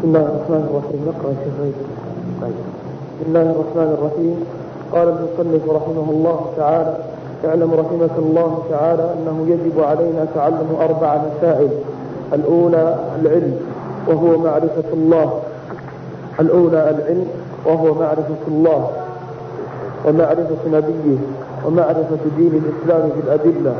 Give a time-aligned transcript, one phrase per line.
[0.00, 1.00] بسم الله الرحمن الرحيم.
[1.08, 1.56] نقرأ شيخ
[2.42, 2.52] طيب.
[3.20, 4.44] بسم الله الرحمن الرحيم.
[4.92, 6.96] قال المصنف رحمه الله تعالى
[7.44, 11.70] اعلم رحمك الله تعالى أنه يجب علينا تعلم أربع مسائل.
[12.32, 13.56] الأولى العلم
[14.08, 15.40] وهو معرفة الله.
[16.40, 17.26] الأولى العلم
[17.66, 18.90] وهو معرفة الله.
[20.06, 21.18] ومعرفة نبيه
[21.66, 23.74] ومعرفة دين الإسلام بالأدلة.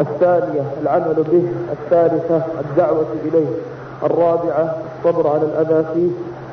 [0.00, 1.46] الثانية العمل به.
[1.72, 3.73] الثالثة الدعوة إليه.
[4.02, 6.10] الرابعة الصبر على الأذى فيه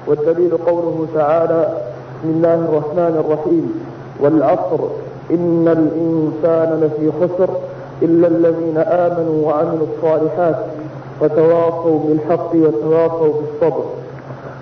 [0.07, 1.77] والدليل قوله تعالى
[2.19, 3.83] بسم الله الرحمن الرحيم.
[4.19, 4.79] والعصر
[5.31, 7.49] إن الإنسان لفي خسر
[8.01, 10.55] إلا الذين آمنوا وعملوا الصالحات
[11.21, 13.83] وتواصوا بالحق وتواصوا بالصبر.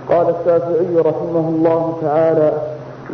[0.09, 2.52] قال الشافعي رحمه الله تعالى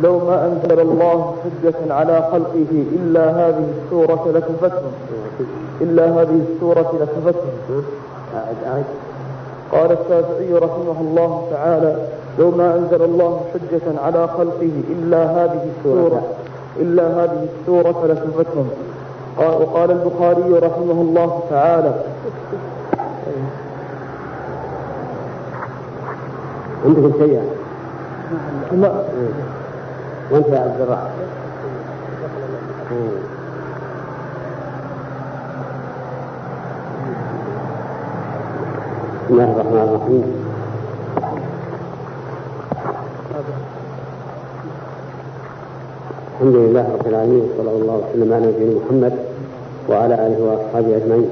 [0.02, 4.92] لو ما أنزل الله حجة على خلقه إلا هذه السورة لكفتهم
[5.80, 7.82] إلا هذه السورة لكفتهم
[9.72, 11.96] قال الشافعي رحمه الله تعالى
[12.38, 16.22] لو ما أنزل الله حجة على خلقه إلا هذه السورة
[16.76, 18.68] إلا هذه السورة لكفتهم
[19.38, 21.94] وقال البخاري رحمه الله تعالى
[26.84, 27.42] عندكم شيء؟
[28.72, 28.92] لا.
[30.30, 31.26] وانت يا عبد الرحمن.
[39.26, 40.24] بسم الله الرحمن الرحيم.
[46.34, 49.14] الحمد لله رب العالمين صلى الله وسلم على نبينا محمد
[49.90, 51.30] وعلى آله وأصحابه أجمعين.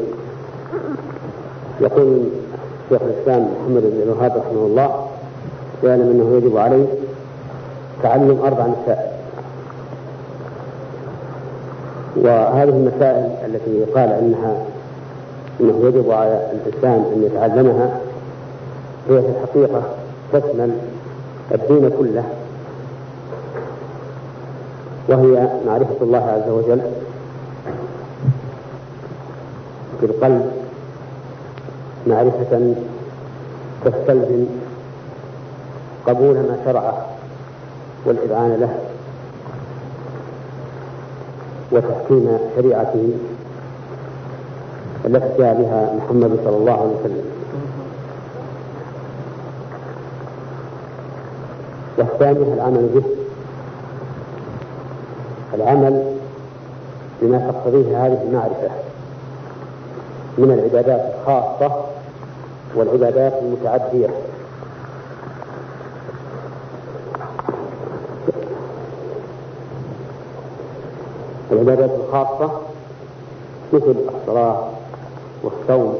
[1.81, 2.09] يقول
[2.91, 4.91] شيخ الإسلام محمد بن الوهاب رحمه الله
[5.85, 6.87] يعلم أنه يجب عليه
[8.03, 9.11] تعلم أربع مسائل.
[12.17, 14.74] وهذه المسائل التي يقال أنها
[15.61, 18.01] إنه يجب على الإنسان أن يتعلمها.
[19.09, 19.83] هي في الحقيقة
[20.33, 20.71] تشمل
[21.53, 22.25] الدين كله.
[25.09, 26.81] وهي معرفة الله عز وجل.
[30.01, 30.53] في القلب
[32.07, 32.75] معرفة
[33.85, 34.45] تستلزم
[36.07, 37.07] قبول ما شرعه
[38.07, 38.79] والإذعان له
[41.73, 43.13] وتحكيم شريعته.
[45.09, 47.25] جاء بها محمد صلى الله عليه وسلم.
[51.99, 53.05] والثانية العمل به.
[55.55, 56.17] العمل
[57.23, 58.69] بما تقتضيه هذه المعرفة
[60.39, 61.85] من العبادات الخاصة
[62.75, 64.09] والعبادات المتعدية
[71.53, 72.51] العبادات الخاصة
[73.73, 74.74] مثل الصلاة
[75.45, 75.95] والصوم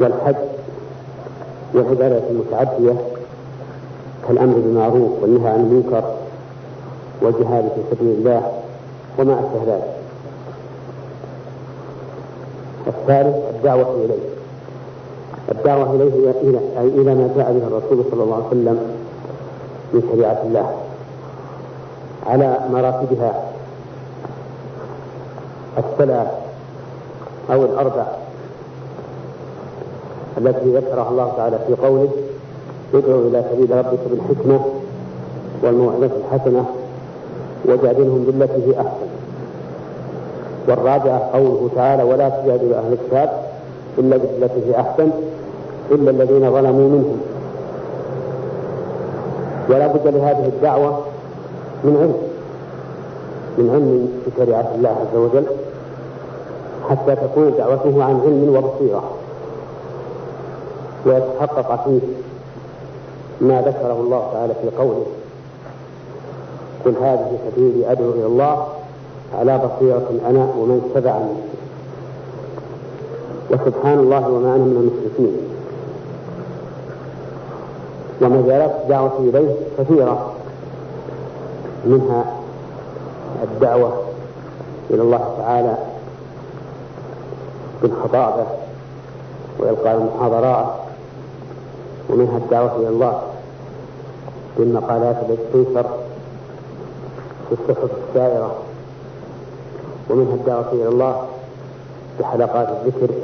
[0.00, 0.34] والحج
[1.74, 2.94] والعبادات المتعدية
[4.28, 6.04] كالأمر بالمعروف والنهي عن المنكر
[7.22, 8.52] والجهاد في سبيل الله
[9.18, 9.92] وما أشبه ذلك.
[12.86, 14.28] الثالث الدعوة إليه.
[15.52, 18.78] الدعوة إليه إلى أي إلى ما جاء به الرسول صلى الله عليه وسلم
[19.92, 20.72] من شريعة الله
[22.26, 23.42] على مراتبها.
[25.78, 26.41] الثلاث
[27.50, 28.06] أو الأربع
[30.38, 32.08] التي ذكرها الله تعالى في قوله
[32.94, 34.60] ادعو إلى سبيل ربك بالحكمة
[35.62, 36.64] والموعظة الحسنة
[37.64, 39.12] وجادلهم بالتي هي أحسن.
[40.68, 43.30] والرابعة قوله تعالى ولا تجادلوا أهل الكتاب
[43.98, 45.10] إلا بالتي هي أحسن
[45.90, 47.20] إلا الذين ظلموا منهم.
[49.68, 51.00] ولا بد لهذه الدعوة
[51.84, 52.14] من علم
[53.58, 55.44] من علم بشريعة الله عز وجل.
[56.92, 59.02] حتى تكون دعوته عن علم وبصيرة.
[61.06, 62.00] ويتحقق فيه
[63.40, 65.06] ما ذكره الله تعالى في قوله
[66.84, 68.66] قل هذه سبيلي أدعو إلى الله
[69.38, 71.34] على بصيرة أنا ومن اتبعني.
[73.50, 75.36] وسبحان الله وما أنا من المشركين.
[78.22, 80.32] ومجالات الدعوة إليه كثيرة.
[81.84, 82.24] منها
[83.42, 83.92] الدعوة
[84.90, 85.91] إلى الله تعالى
[87.82, 88.46] بالخطابة
[89.58, 90.66] وإلقاء المحاضرات
[92.10, 93.22] ومنها الدعوة إلى الله
[94.58, 95.86] بالمقالات التي تنشر
[97.48, 98.54] في الصحف السائرة
[100.10, 101.26] ومنها الدعوة إلى الله
[102.20, 103.14] بحلقات الذكر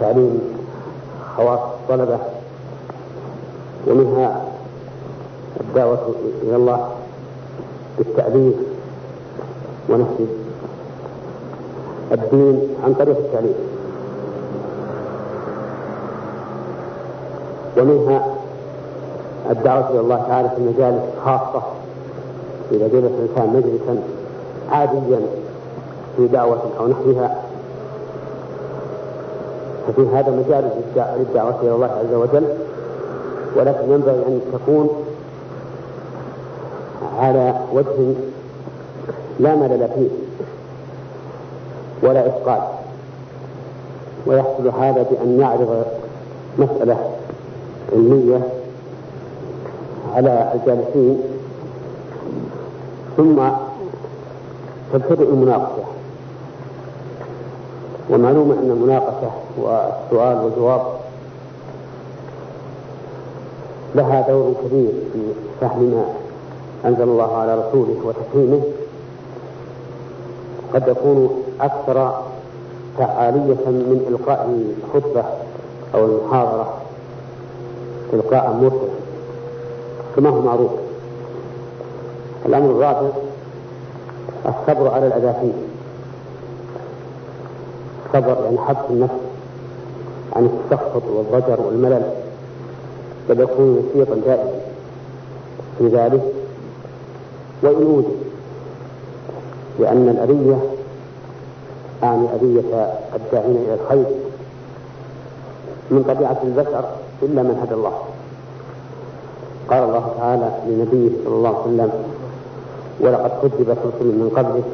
[0.00, 0.40] تعليم
[1.36, 2.18] خواص الطلبة
[3.86, 4.44] ومنها
[5.60, 6.88] الدعوة إلى الله
[7.98, 8.54] بالتعليم
[9.88, 10.41] ونفس
[12.12, 13.54] الدين عن طريق التعليم.
[17.78, 18.26] ومنها
[19.50, 21.62] الدعوة إلى الله تعالى في المجالس خاصة
[22.72, 24.02] إذا جلس الإنسان مجلسا
[24.70, 25.20] عاديا
[26.16, 27.42] في دعوة أو نحوها
[29.86, 30.70] ففي هذا مجال
[31.18, 32.44] للدعوة إلى الله عز وجل.
[33.56, 34.88] ولكن ينبغي أن تكون
[37.18, 38.14] على وجه
[39.40, 40.21] لا ملل فيه.
[42.02, 42.60] ولا إثقال
[44.26, 45.84] ويحصل هذا بأن يعرض
[46.58, 47.10] مسألة
[47.92, 48.40] علمية
[50.14, 51.20] على الجالسين
[53.16, 53.48] ثم
[54.92, 55.82] تبتدئ المناقشة.
[58.10, 60.82] ومعلوم أن المناقشة والسؤال والجواب
[63.94, 65.18] لها دور كبير في
[65.60, 66.04] فهم ما
[66.84, 68.62] أنزل الله على رسوله وتفهيمه
[70.74, 72.22] قد يكون أكثر
[72.98, 75.24] فعالية من إلقاء الخطبة
[75.94, 76.74] أو المحاضرة
[78.12, 78.92] إلقاء مرسل
[80.16, 80.70] كما هو معروف.
[82.46, 83.08] الأمر الرابع
[84.46, 85.52] الصبر على الأذى فيه
[88.06, 89.14] الصبر يعني حبس النفس
[90.36, 92.02] عن التسخط والضجر والملل
[93.28, 94.50] بل يكون نشيطا دائما
[95.78, 96.22] في ذلك.
[97.62, 98.04] وإن
[99.80, 100.58] لأن الأذية
[102.04, 104.06] أعني أذية الداعين إلى الخير
[105.90, 106.84] من طبيعة البشر
[107.22, 107.92] إلا من هدى الله.
[109.70, 111.92] قال الله تعالى لنبيه صلى الله عليه وسلم
[113.00, 114.64] ولقد كذبت رسل من قبلك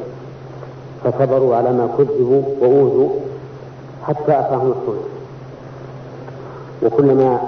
[1.03, 3.09] فصبروا على ما كذبوا وأوذوا
[4.03, 4.97] حتى أتاهم الرسول
[6.83, 7.39] وكلما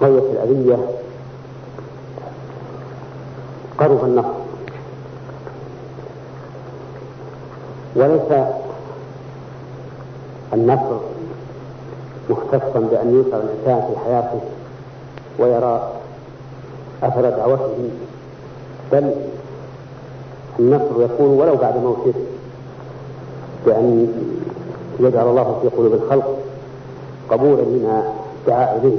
[0.00, 0.78] طويت الأذية
[3.78, 4.41] قرب النصر.
[7.96, 8.46] وليس
[10.52, 10.96] النصر
[12.30, 14.40] مختصا بأن ينصر الإنسان في حياته
[15.38, 15.92] ويرى
[17.02, 17.90] أثر دعوته
[18.92, 19.14] بل
[20.58, 22.12] النصر يكون ولو بعد موته
[23.66, 24.08] بأن
[25.00, 26.38] يجعل الله في قلوب الخلق
[27.30, 28.02] قبولا لما
[28.46, 28.96] دعا إليه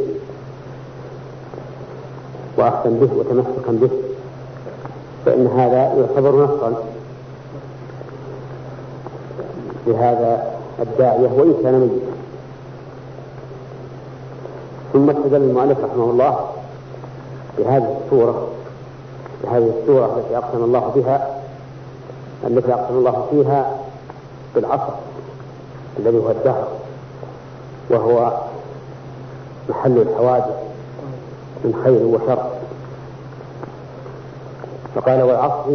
[2.57, 3.89] وأخذا به وتمسكا به
[5.25, 6.73] فإن هذا يعتبر نصرا.
[9.87, 12.13] لهذا الداعية وإن كان ميتا
[14.93, 16.39] ثم استدل المؤلف رحمه الله
[17.57, 18.47] بهذه السورة
[19.43, 21.27] بهذه السورة التي أقسم الله بها
[22.47, 23.71] التي أقسم الله فيها
[24.55, 24.93] بالعصر
[25.99, 26.67] الذي هو الدهر
[27.89, 28.31] وهو
[29.69, 30.55] محل الحوادث
[31.65, 32.49] من خير وشر.
[34.95, 35.69] فقال والعصر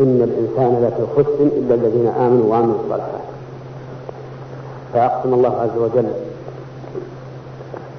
[0.00, 3.20] إن الإنسان لفي خسر إلا الذين آمنوا وعملوا الصالحات.
[4.92, 6.08] فأقسم الله عز وجل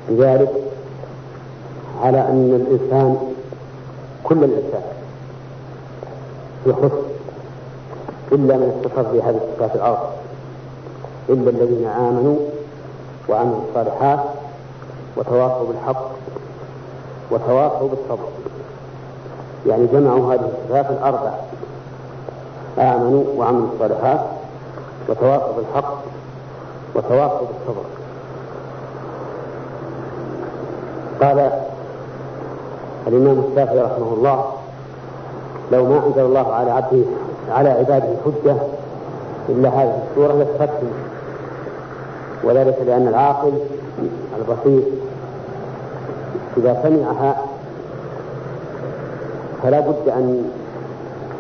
[0.09, 0.51] بذلك
[2.01, 3.18] على أن الإنسان
[4.24, 4.81] كل الإنسان
[6.63, 7.01] في خسر
[8.31, 10.00] إلا من اتصف بهذه الصفات الأرض
[11.30, 12.36] إلا الذين آمنوا
[13.30, 14.19] وعملوا الصالحات
[15.18, 16.09] وتواصوا بالحق
[17.31, 18.27] وتواصوا بالصبر.
[19.68, 21.31] يعني جمعوا هذه الصفات الأربع
[22.80, 24.20] آمنوا وعملوا الصالحات
[25.10, 25.98] وتواصوا بالحق
[26.96, 27.84] وتواصوا بالصبر.
[31.22, 31.51] قال
[33.08, 34.46] الإمام الشافعي رحمه الله
[35.72, 37.04] لو ما أنزل الله على عبده
[37.51, 38.56] على عباده حجة
[39.50, 40.92] إلا هذه السورة لكفتهم
[42.44, 43.54] وذلك لأن العاقل
[44.38, 44.84] البسيط
[46.58, 47.36] إذا سمعها
[49.63, 50.46] فلا بد أن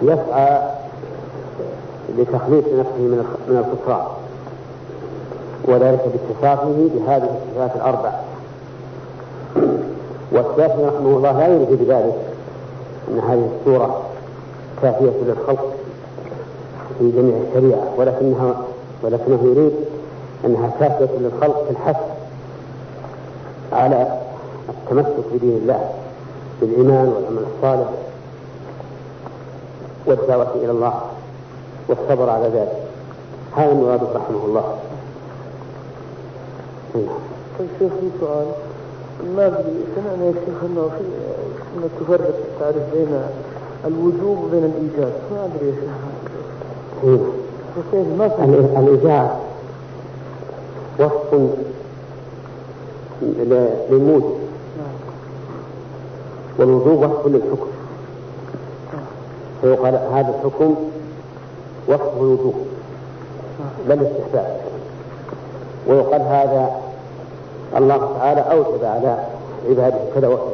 [0.01, 0.59] يسعى
[2.17, 2.97] لتخليص نفسه
[3.47, 4.05] من الخسران
[5.65, 8.11] وذلك باتصافه بهذه الصفات الأربع.
[10.31, 12.15] والشافعي رحمه الله لا يريد بذلك
[13.09, 14.01] أن هذه السورة
[14.81, 15.73] كافية للخلق
[16.99, 18.61] في جميع الشريعة ولكنها
[19.03, 19.71] ولكنه يريد
[20.45, 21.95] أنها كافية للخلق في الحث
[23.73, 24.17] على
[24.69, 25.89] التمسك بدين الله
[26.61, 27.89] بالإيمان والعمل الصالح
[30.05, 30.93] والدعوة إلى الله.
[31.91, 32.77] والصبر على ذلك.
[33.55, 34.75] هذا المراد رحمه الله.
[36.95, 37.05] نعم.
[37.59, 38.45] طيب شيخ في سؤال.
[39.35, 41.03] ما ادري سمعنا يا شيخ إنه في
[41.77, 43.21] انك تفرق التعريف بين
[43.85, 45.13] الوجوب وبين الإيجاب.
[45.31, 45.73] ما أدري يا
[47.91, 48.07] شيخ.
[48.17, 48.25] ما
[48.79, 49.39] الإيجاب
[50.99, 51.49] وصف
[53.91, 54.35] للموجب
[54.77, 54.95] نعم.
[56.59, 57.67] والوجوب وصف للحكم.
[59.61, 60.75] فيقال هذا الحكم
[61.87, 62.55] وصف الوجوب
[63.87, 64.57] بل استحباب.
[65.87, 66.71] ويقال هذا
[67.77, 69.17] الله تعالى أوجب على
[69.69, 70.51] عباده كذا وكذا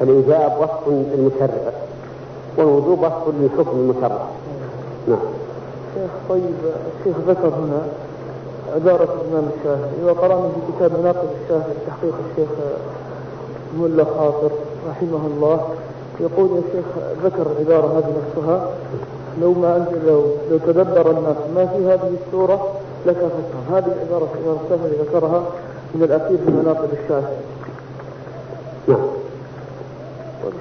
[0.00, 1.72] فالإيجاب وصف المشرع
[2.58, 4.18] والوجوب وصف للحكم المشرع.
[5.08, 5.18] نعم.
[5.94, 6.54] شيخ طيب
[7.00, 7.82] الشيخ ذكر هنا
[8.74, 12.48] عبارة الإمام الشافعي وقرأنا في كتاب مناقب الشافعي تحقيق الشيخ
[13.78, 14.50] ملا خاطر
[14.90, 15.60] رحمه الله.
[16.20, 16.84] يقول يا شيخ
[17.24, 18.70] ذكر العبارة هذه نفسها.
[19.40, 22.68] لو ما أنزل لو, لو تدبر الناس ما في هذه السورة
[23.06, 25.42] لكفتهم هذه العبارة الإمام الشافعي ذكرها
[25.94, 27.36] من الأخير في مناقب الشافعي
[28.88, 29.06] نعم.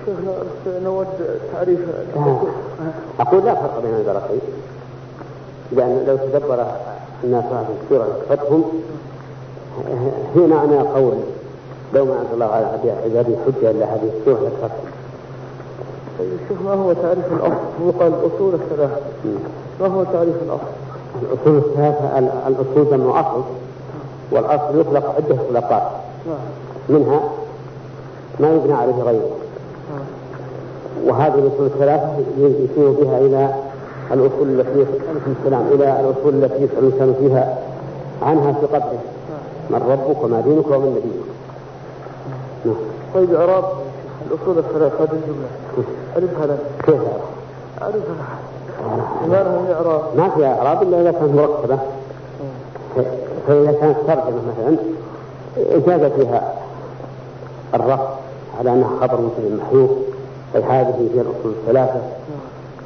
[0.05, 1.07] شيخنا نود
[1.53, 1.79] تعريف.
[3.19, 4.39] أقول لا فرق بين العبارتين
[5.71, 6.65] لأن لو تدبر
[7.23, 8.63] الناس هذه السورة لكفتهم
[10.35, 11.13] هي معنى قول
[11.93, 12.65] لو ما أنزل الله على
[13.05, 14.88] عباده حجة إلا هذه السورة لكفتهم
[16.19, 19.01] طيب شوف ما هو تعريف الأصل؟ هو قال الأصول الثلاثة.
[19.81, 20.63] ما هو تعريف الأصل؟
[21.21, 23.43] الأصول الثلاثة الأصول جمع أصل
[24.31, 25.83] والأصل يطلق عدة إطلاقات
[26.89, 27.19] منها
[28.39, 29.29] ما يبنى عليه غيره.
[31.05, 33.53] وهذه الأصول الثلاثة يشير بها إلى
[34.11, 37.57] الأصول التي عليكم السلام إلى الأصول التي يسأل الإنسان فيها
[38.21, 38.99] عنها في قبره.
[39.69, 41.29] من ربك وما دينك ومن نبيك.
[42.65, 42.75] نعم.
[43.15, 43.63] طيب إعراب
[44.27, 45.47] الأصول الثلاث هذه الجملة.
[46.15, 47.01] أعرفها لك كيف؟
[47.81, 48.15] أعرفها
[49.27, 50.01] ما لها إعراب.
[50.15, 51.79] ما في إعراب إلا إذا كانت مركبة.
[53.47, 54.77] فإذا كانت ترجمة مثلا
[55.87, 56.53] جاز فيها
[57.73, 58.09] الرفع
[58.59, 59.89] على أنها خبر مثل محذوف
[60.55, 62.01] أي هذه هي الأصول الثلاثة.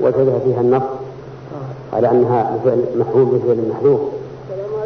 [0.02, 0.84] وجدها فيها النص
[1.94, 4.00] على أنها مثل مفعول مثل المحذوف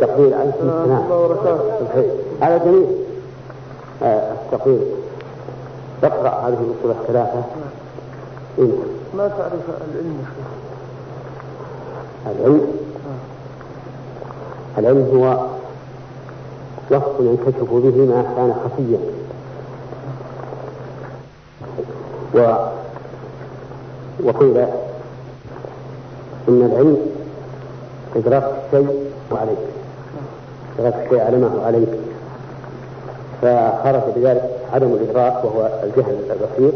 [0.02, 1.04] تقدير عليكم السلام
[2.42, 2.86] هذا جميل.
[4.04, 4.80] آه، التقدير
[6.02, 7.44] تقرأ هذه الأصول الثلاثة.
[8.60, 8.72] إيه.
[9.18, 10.48] ما تعرف العلم يا شيخ؟
[12.40, 12.62] العلم؟
[14.78, 15.46] العلم هو
[16.92, 19.00] وصف ينكشف به ما كان خفيا.
[22.36, 22.38] و
[24.24, 24.58] وقيل
[26.50, 26.98] إن العلم
[28.16, 29.58] إدراك الشيء وعليك
[30.80, 31.90] إدراك الشيء على ما هو عليك.
[33.42, 36.72] فخرج بذلك عدم الإدراك وهو الجهل البصير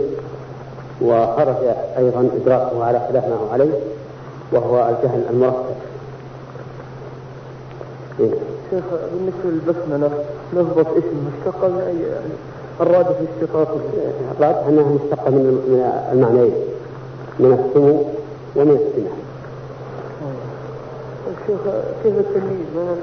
[1.01, 1.55] وخرج
[1.97, 3.73] أيضا إدراكه على خلاف ما هو عليه
[4.53, 5.75] وهو الجهل المركب
[8.19, 8.29] إيه؟
[8.71, 10.09] شيخ بالنسبة للبسملة
[10.53, 12.33] لفظة اسم مشتقة من أي يعني
[12.81, 13.79] الرادة في اشتقاقه
[14.37, 16.53] الراجح أنها مشتقة من من المعنيين
[17.39, 18.03] من السمو
[18.55, 19.11] ومن السمع.
[21.27, 22.97] الشيخ كيف التمييز؟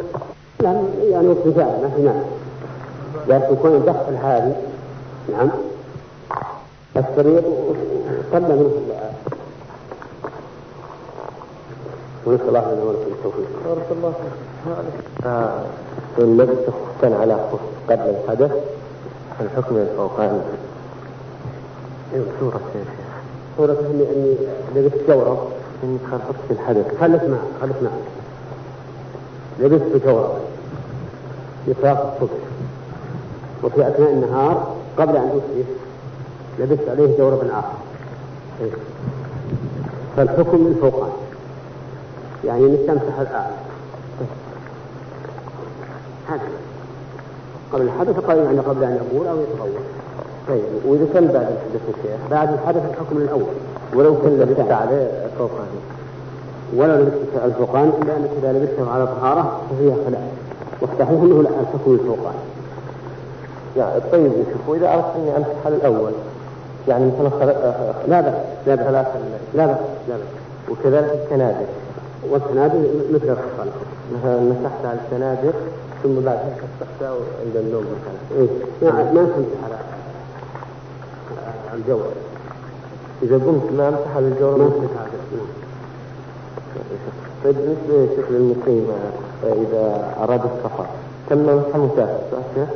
[1.11, 2.21] يعني ارتفاع ما في معنى
[3.29, 4.57] لكن كون يدخل هذه
[5.33, 5.51] نعم
[6.97, 7.45] الشريط
[8.33, 8.71] قل منه
[12.27, 13.49] ونسأل الله لنا ولكم التوفيق.
[13.65, 14.33] بارك الله فيك
[14.67, 14.95] معلش
[15.27, 15.63] آه
[17.01, 17.61] خفا على خف
[17.91, 18.53] قبل الحدث
[19.41, 20.41] الحكم الفوقاني.
[22.15, 22.89] أيوه سورة يا شيخ.
[23.57, 24.35] سورة اني اني
[24.75, 25.39] لبست جورب
[25.85, 27.01] إني خلفت في الحدث.
[27.01, 27.91] خل اسمع خل اسمع.
[29.59, 29.97] لبست
[31.67, 32.48] في صلاة الصبح
[33.65, 35.67] وفي أثناء النهار قبل أن اصبح
[36.59, 37.79] لبست عليه جورب آخر.
[38.61, 38.71] إيه.
[40.17, 41.13] فالحكم الفوقاني.
[42.45, 43.51] يعني نستمسح الآن
[46.29, 46.41] هذا
[47.73, 49.71] قبل الحدث قال يعني قبل أن يقول أو يتغول
[50.49, 53.55] طيب وإذا كان بعد الحدث الشيخ بعد الحدث الحكم الأول.
[53.95, 55.79] ولو كان لبست عليه الفوقاني
[56.77, 60.31] ولا لبست الفوقاني إلا أنك إذا لبسته على طهارة ففيها خلاف.
[60.81, 62.39] والصحيح أنه لا الحكم الفوقاني
[63.77, 66.13] يعني طيب شوف وإذا أردت أني أمسح على الأول
[66.89, 67.47] يعني مثلا خل...
[68.09, 68.35] لا بأس
[68.67, 69.07] لا بأس
[69.55, 69.77] لا بأس
[70.09, 70.27] لا بأس
[70.71, 71.67] وكذلك الكنادر
[72.31, 72.79] والسنادر
[73.13, 73.69] مثل الخصال
[74.15, 75.53] مثلا مسحت على السنادر
[76.03, 78.41] ثم بعدها مسحتها عند النوم مثلا.
[78.41, 78.49] إيه؟
[78.83, 79.79] ما ما تمسح على
[81.75, 82.01] الجو.
[83.23, 85.09] إذا قمت ما أمسح على الجو ما أمسح على
[87.45, 88.87] طيب بالنسبة لشكل المقيم
[89.45, 90.87] إذا أراد السفر
[91.31, 92.67] كم مسح المسافر صح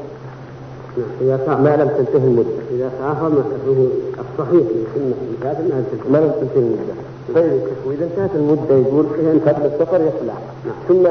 [1.21, 2.49] إذا ما لم تنتهي المدة.
[2.71, 2.91] إذا
[3.29, 3.87] مسحه
[4.21, 6.95] الصحيح في سنة المسافر ما لم تنتهي المدة.
[7.35, 10.35] طيب واذا انتهت المدة يقول فيها أنت قبل السفر يخلع
[10.67, 10.75] نعم.
[10.89, 11.03] ثم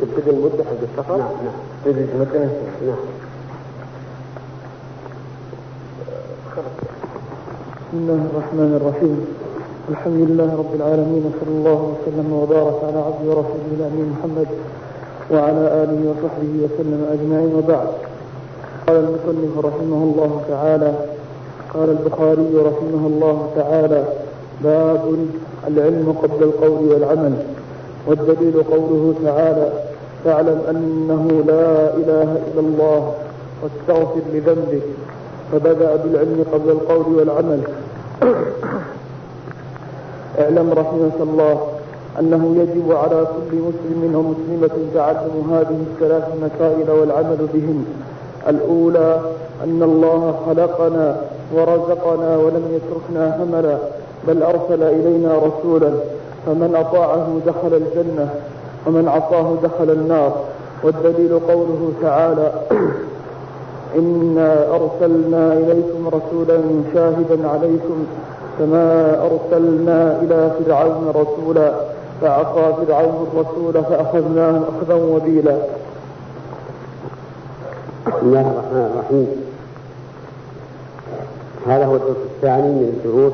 [0.00, 1.16] تبتدي المدة حق السفر.
[1.16, 1.54] نعم نعم.
[1.84, 2.48] تبتدي المده نعم.
[7.92, 9.26] بسم الله الرحمن الرحيم.
[9.90, 14.46] الحمد لله رب العالمين وصلى الله وسلم وبارك على عبده ورسوله الأمين محمد
[15.30, 17.88] وعلى آله وصحبه وسلم أجمعين وبعد.
[18.86, 20.94] قال المصنف رحمه الله تعالى
[21.74, 24.04] قال البخاري رحمه الله تعالى
[24.64, 25.26] باب
[25.68, 27.34] العلم قبل القول والعمل.
[28.06, 29.72] والدليل قوله تعالى
[30.24, 33.14] فاعلم أنه لا إله إلا الله
[33.62, 34.82] واستغفر لذنبك.
[35.52, 37.60] فبدأ بالعلم قبل القول والعمل.
[40.40, 41.66] اعلم رحمك الله
[42.20, 47.84] أنه يجب على كل مسلم ومسلمة تعلم هذه الثلاث مسائل والعمل بهن.
[48.48, 49.20] الأولى
[49.64, 51.16] أن الله خلقنا
[51.54, 53.76] ورزقنا ولم يتركنا هملا
[54.28, 55.90] بل أرسل إلينا رسولا
[56.46, 58.28] فمن أطاعه دخل الجنة
[58.86, 60.32] ومن عصاه دخل النار.
[60.84, 62.52] والدليل قوله تعالى
[63.98, 66.60] إنا أرسلنا إليكم رسولا
[66.94, 68.06] شاهدا عليكم
[68.58, 71.72] كما أرسلنا إلى فرعون رسولا
[72.20, 75.56] فعصى فرعون الرسول فأخذناه أخذا وبيلا.
[78.04, 79.28] بسم الله الرحمن الرحيم.
[81.66, 83.32] هذا هو الدرس الثاني من الدروس.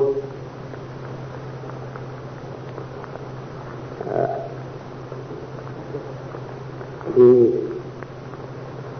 [7.15, 7.49] في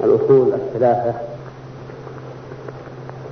[0.03, 1.13] الأصول الثلاثة.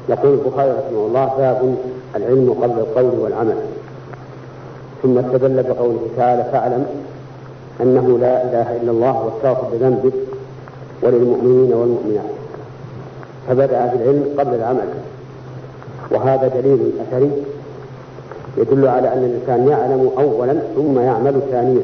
[0.10, 1.76] يقول البخاري رحمه الله باب
[2.16, 3.58] العلم قبل القول والعمل.
[5.04, 6.86] ثم استدل بقوله تعالى فاعلم
[7.82, 10.29] أنه لا إله إلا الله واستغفر بذنبك
[11.10, 12.32] وللمؤمنين والمؤمنات.
[13.48, 14.88] فبدأ بالعلم قبل العمل.
[16.12, 17.32] وهذا دليل أثري
[18.58, 21.82] يدل على أن الإنسان يعلم أولا ثم يعمل ثانيا.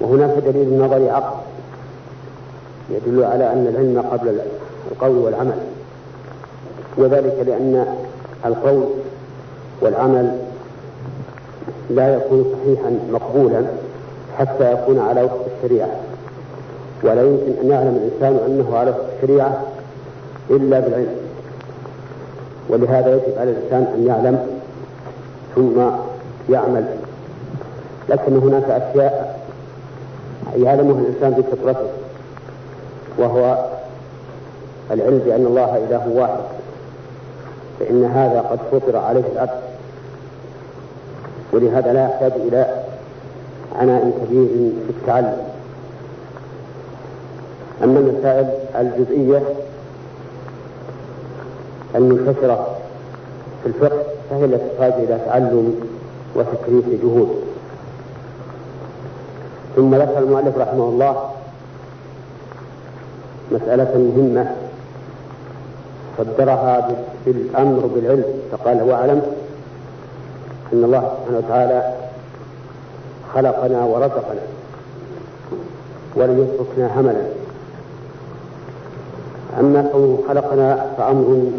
[0.00, 1.36] وهناك دليل نظري عقل
[2.90, 4.40] يدل على أن العلم قبل
[4.92, 5.58] القول والعمل.
[6.96, 7.86] وذلك لأن
[8.46, 8.84] القول
[9.80, 10.38] والعمل
[11.90, 13.62] لا يكون صحيحا مقبولا
[14.38, 16.05] حتى يكون على وفق الشريعة.
[17.02, 19.62] ولا يمكن أن يعلم الإنسان أنه على الشريعة
[20.50, 21.16] إلا بالعلم.
[22.68, 24.46] ولهذا يجب على الإنسان أن يعلم
[25.54, 25.80] ثم
[26.54, 26.84] يعمل.
[28.08, 29.40] لكن هناك أشياء
[30.56, 31.90] يعلمها الإنسان بفطرته
[33.18, 33.64] وهو
[34.90, 36.44] العلم بأن الله إله واحد
[37.80, 39.60] فإن هذا قد فطر عليه العبد.
[41.52, 42.66] ولهذا لا يحتاج إلى
[43.78, 44.48] عناء كبير
[44.86, 45.45] في التعلم.
[47.84, 49.42] أما المسائل الجزئية
[51.94, 52.76] المنتشرة
[53.62, 55.74] في الفقه فهي التي تحتاج إلى تعلم
[56.34, 57.28] وتكريس جهود.
[59.76, 61.30] ثم ذكر المؤلف رحمه الله
[63.52, 64.54] مسألة مهمة
[66.18, 66.88] صدرها
[67.26, 69.22] بالأمر بالعلم فقال واعلم
[70.72, 71.94] أن الله سبحانه وتعالى
[73.34, 74.40] خلقنا ورزقنا
[76.16, 77.22] ولم يتركنا هملا
[79.60, 81.50] أما كونه خلقنا فأمر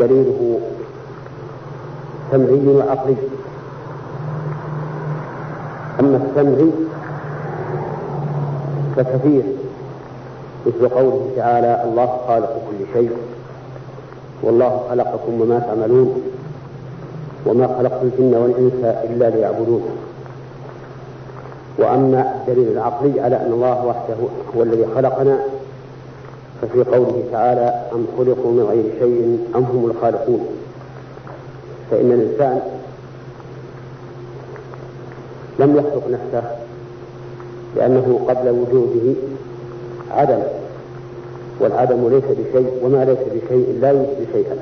[0.00, 0.60] دليله
[2.32, 3.16] سمعي وعقلي.
[6.00, 6.70] أما السمعي
[8.96, 9.42] فكثير
[10.66, 13.10] مثل قوله تعالى الله خالق كل شيء
[14.42, 16.22] والله خلقكم وما تعملون
[17.46, 19.82] وما خلقت الجن والإنس إلا ليعبدون.
[21.78, 24.16] وأما الدليل العقلي على أن الله وحده
[24.56, 25.38] هو الذي خلقنا
[26.62, 30.46] ففي قوله تعالى أم خلقوا من غير شيء أم هم الخالقون.
[31.90, 32.60] فإن الإنسان
[35.58, 36.50] لم يخلق نفسه
[37.76, 39.14] لأنه قبل وجوده
[40.10, 40.42] عدم
[41.60, 44.56] والعدم ليس بشيء وما ليس بشيء لا يوجد شيئا.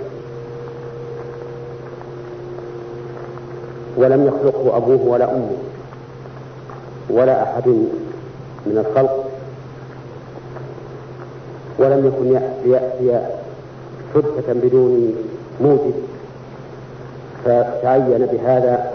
[3.96, 5.50] ولم يخلقه أبوه ولا أمه
[7.10, 7.68] ولا أحد
[8.66, 9.29] من الخلق
[11.80, 12.40] ولم يكن
[12.70, 13.26] يأتي
[14.14, 15.14] صدفة بدون
[15.60, 15.94] موجب
[17.44, 18.90] فتعين بهذا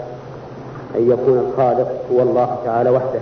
[0.96, 3.20] أن يكون الخالق هو الله تعالى وحده.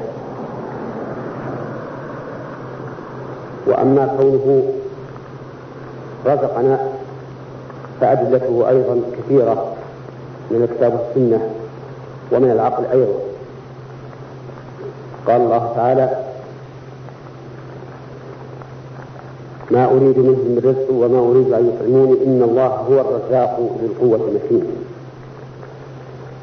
[3.66, 4.62] وأما كونه
[6.26, 6.78] رزقنا
[8.00, 9.72] فأدلته أيضا كثيرة
[10.50, 11.50] من الكتاب والسنة
[12.32, 13.18] ومن العقل أيضا.
[15.26, 16.23] قال الله تعالى
[19.70, 24.28] ما أريد منهم من رزق وما أريد أن يطعموني إن الله هو الرزاق ذو القوة
[24.28, 24.64] المتين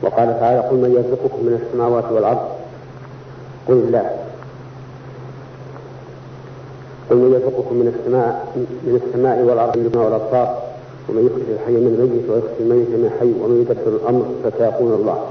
[0.02, 2.48] وقال تعالى قل من يرزقكم من السماوات والأرض؟
[3.68, 4.10] قل الله
[7.10, 10.62] قل من يرزقكم من السماء من السماء والأرض بالماء والأبصار.
[11.10, 15.26] ومن يخرج الحي من الميت ويخرج الميت من الحي ومن يدبر الأمر فسيقول الله.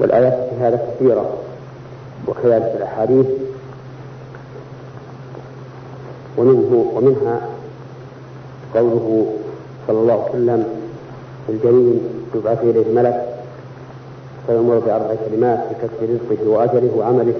[0.00, 1.32] والآيات في هذا كثيرة.
[2.28, 3.26] وكذلك الأحاديث
[6.38, 7.40] ومنه ومنها
[8.74, 9.26] قوله
[9.86, 10.64] صلى الله عليه وسلم
[11.48, 12.00] الجليل
[12.34, 13.28] يبعث إليه ملك
[14.46, 17.34] فيأمر بأربع كلمات بكسب رزقه وأجله وعمله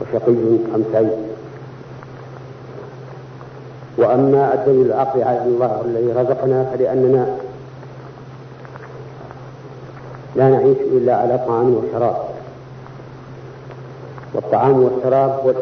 [0.00, 0.32] وشقي
[0.74, 1.10] أم سعيد.
[3.98, 7.36] وأما الدليل العقلي على الله الذي رزقنا فلأننا
[10.36, 12.35] لا نعيش إلا على طعام وشراب.
[14.34, 15.54] والطعام والشراب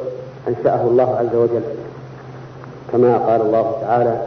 [0.49, 1.63] أنشأه الله عز وجل.
[2.93, 4.23] كما قال الله تعالى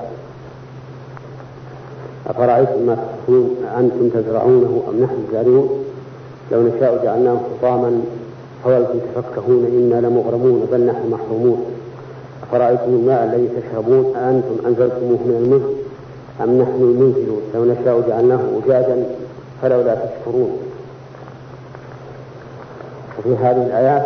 [2.28, 5.84] أفرأيتم ما تحكون أأنتم تزرعونه أم نحن الزارعون؟
[6.52, 8.02] لو نشاء جعلناه حطاما
[8.64, 11.66] فولتم تفكهون إنا لمغرمون بل نحن محرومون.
[12.44, 15.74] أفرأيتم الماء الذي تشربون؟ أأنتم أنزلتموه من المزن
[16.44, 19.06] أم نحن المنزلون؟ لو نشاء جعلناه أجاجا
[19.62, 20.58] فلولا تشكرون.
[23.20, 24.06] وفي هذه الآيات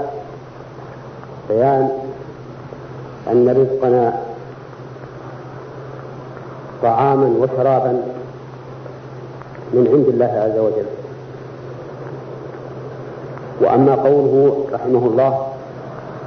[1.51, 1.89] بيان
[3.31, 4.13] أن رزقنا
[6.83, 7.91] طعاما وشرابا
[9.73, 10.85] من عند الله عز وجل.
[13.61, 15.47] وأما قوله رحمه الله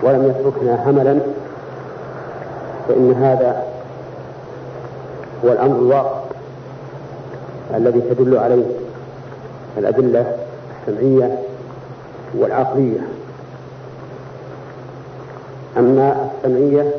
[0.02, 1.18] ولم يتركنا هملا
[2.88, 3.62] فإن هذا
[5.44, 6.20] هو الأمر الواقع
[7.76, 8.64] الذي تدل عليه
[9.78, 10.36] الأدلة
[10.88, 11.38] السمعية
[12.38, 13.00] والعقلية.
[15.78, 16.94] أما السمعية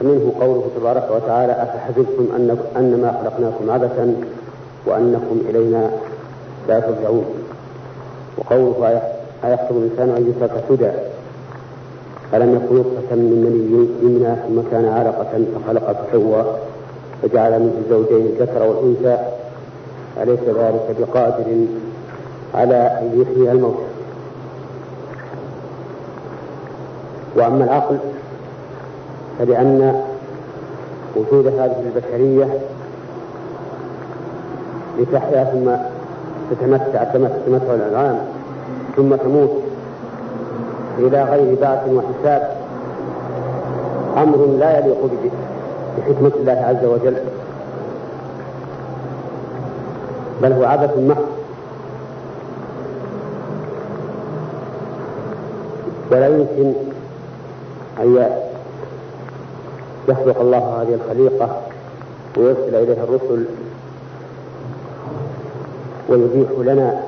[0.00, 4.16] فمنه قوله تبارك وتعالى أفحسبتم أن أنما خلقناكم عبثا
[4.86, 5.90] وأنكم إلينا
[6.68, 7.24] لا ترجعون.
[8.38, 9.02] وقوله
[9.44, 10.90] أيحسب الإنسان أن يترك سدى
[12.34, 16.44] ألم يكن نطفة من مني يمنى ثم كان علقة فخلق فسوى
[17.22, 19.18] فجعل منه الزوجين الذكر والأنثى
[20.22, 21.66] أليس ذلك بقادر
[22.54, 23.85] على أن يحيي الموتى؟
[27.36, 27.98] وأما العقل
[29.38, 30.02] فلأن
[31.16, 32.58] وجود هذه البشرية
[34.98, 35.70] لتحيا ثم
[36.50, 38.18] تتمتع كما تتمتع الأنعام
[38.96, 39.62] ثم تموت
[40.98, 42.56] إلى غير بعث وحساب
[44.16, 45.10] أمر لا يليق
[45.98, 47.16] بحكمة الله عز وجل.
[50.42, 51.24] بل هو عبث محض.
[56.10, 56.72] ولا يمكن
[57.98, 58.28] أن
[60.08, 61.62] يخلق الله هذه الخليقة
[62.36, 63.44] ويرسل إليها الرسل
[66.08, 67.02] ويبيح لنا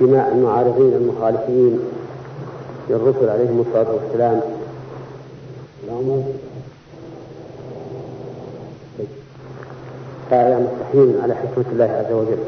[0.00, 1.78] دماء المعارضين المخالفين
[2.90, 4.40] للرسل عليهم الصلاة والسلام.
[10.30, 12.38] هذا مستحيل على حكمة الله عز وجل.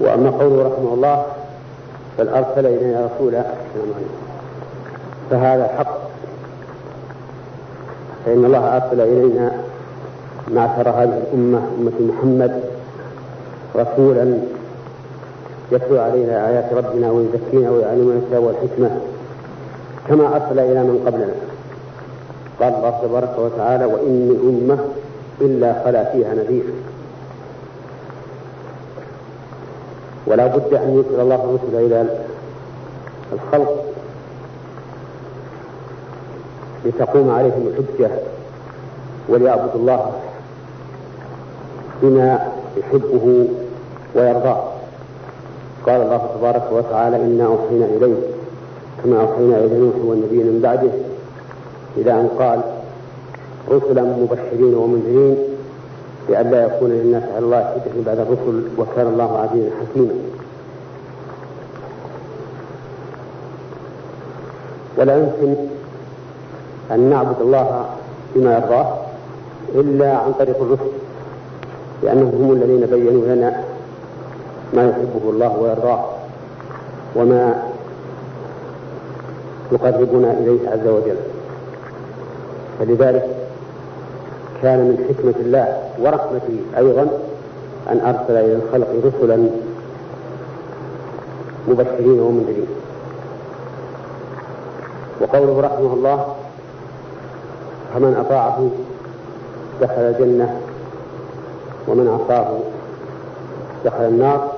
[0.00, 1.26] وأما قوله رحمه الله
[2.18, 4.27] بل أرسل إلينا رسولا السلام عليكم.
[5.30, 5.98] فهذا حق
[8.26, 9.52] فإن الله أرسل إلينا
[10.48, 12.60] معشر هذه الأمة أمة محمد
[13.76, 14.38] رسولا
[15.72, 18.90] يتلو علينا آيات ربنا ويزكينا ويعلمنا الكتاب والحكمة
[20.08, 21.34] كما أرسل إلى من قبلنا.
[22.60, 24.78] قال الله تبارك وتعالى وإن من أمة
[25.40, 26.64] إلا خلا فيها نذير.
[30.26, 32.06] ولا بد أن يرسل الله الرسل إلى
[33.32, 33.84] الخلق
[36.84, 38.10] لتقوم عليهم الحجة
[39.28, 40.12] وليعبدوا الله
[42.02, 43.48] بما يحبه
[44.14, 44.64] ويرضاه.
[45.86, 48.16] قال الله تبارك وتعالى إنا أوحينا إليه
[49.04, 50.90] كما أوحينا إلى نوح والنبيين من بعده
[51.96, 52.60] إلى أن قال
[53.70, 55.36] رسلا مبشرين ومنذرين
[56.28, 60.14] لئلا يكون للناس على الله حجة بعد الرسل وكان الله عزيزا حكيما.
[64.98, 65.54] ولا يمكن
[66.92, 67.86] أن نعبد الله
[68.34, 68.96] بما يرضاه
[69.74, 70.92] إلا عن طريق الرسل
[72.02, 73.64] لأنهم هم الذين بينوا لنا
[74.74, 76.04] ما يحبه الله ويرضاه
[77.16, 77.62] وما
[79.72, 81.16] يقربنا إليه عز وجل.
[82.78, 83.26] فلذلك
[84.62, 87.08] كان من حكمة الله ورحمته أيضا
[87.88, 89.48] أن أرسل إلى الخلق رسلا
[91.68, 92.66] مبشرين ومنذرين.
[95.20, 96.34] وقوله رحمه الله
[97.94, 98.68] فمن أطاعه
[99.80, 100.60] دخل الجنة
[101.88, 102.48] ومن عصاه
[103.84, 104.52] دخل النار.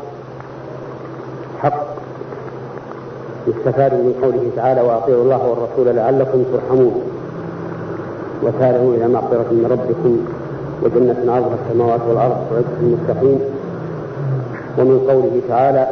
[1.62, 1.86] حق.
[3.46, 7.02] يستفاد من قوله تعالى وأطيعوا الله والرسول لعلكم ترحمون.
[8.42, 10.18] وسارعوا إلى مغفرة من ربكم
[10.82, 13.40] وجنة عرضها السماوات والأرض وعدة المستقيم.
[14.78, 15.88] ومن قوله تعالى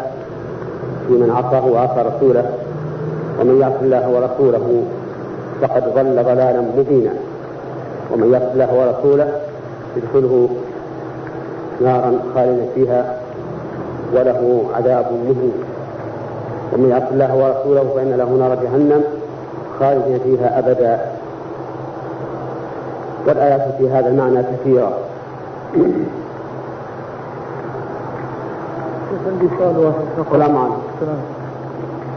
[1.09, 2.53] في من عصاه وعصى رسوله
[3.41, 4.83] ومن يعص الله ورسوله
[5.61, 7.13] فقد ضل ضلالا مبينا.
[8.13, 9.41] ومن يعص الله ورسوله
[9.97, 10.49] يدخله
[11.81, 13.19] نارا خالدا فيها
[14.15, 15.53] وله عذاب مهين
[16.73, 19.05] ومن يعص الله ورسوله فإن له نار جهنم
[19.81, 21.01] خالدين فيها أبدا
[23.27, 24.93] والآيات في هذا المعنى كثيرة
[29.27, 29.47] عندي
[30.19, 30.81] السلام عليكم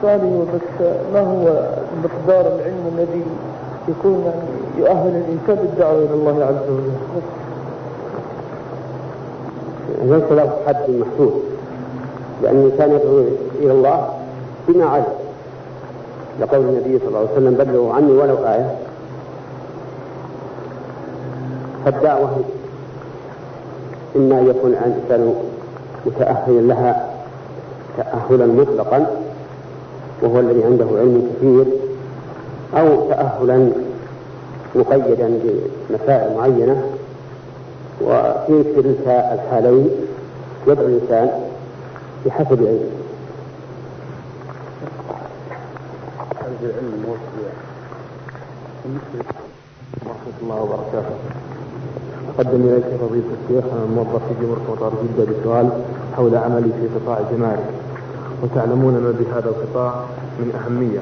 [0.01, 1.67] سؤالي هو بس ما هو
[2.04, 3.23] مقدار العلم الذي
[3.88, 6.91] يكون يعني يؤهل الإنسان بالدعوة إلى الله عز وجل.
[10.12, 11.41] ليس له حد محدود.
[12.44, 13.24] لأن الإنسان يدعو
[13.60, 14.10] إلى الله
[14.67, 15.06] بما علم
[16.41, 18.76] لقول النبي صلى الله عليه وسلم بلغوا عني ولو آية.
[21.86, 22.30] فالدعوة
[24.15, 25.34] إما أن يكون الإنسان
[26.06, 27.10] متأهلا لها
[27.98, 29.06] تأهلا مطلقا
[30.22, 31.65] وهو الذي عنده علم كثير
[32.78, 33.72] أو تأهلا
[34.75, 35.39] مقيدا
[35.89, 36.84] بمسائل معينة
[38.01, 39.89] وفي كلتا الحالين
[40.67, 41.29] يدعو الإنسان
[42.25, 42.89] بحسب علمه.
[46.62, 47.05] العلم
[50.05, 51.15] ورحمة الله وبركاته.
[52.38, 55.69] أقدم إليك فضيلة الشيخ أنا موظف في جمهورية مطار جدة بسؤال
[56.15, 57.65] حول عملي في قطاع الجمارك
[58.43, 60.05] وتعلمون ما بهذا القطاع
[60.39, 60.99] من أهمية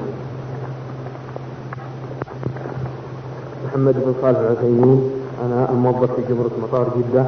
[3.70, 5.10] محمد بن صالح العثيمين.
[5.46, 7.24] أنا الموظف في جمرة مطار جدة.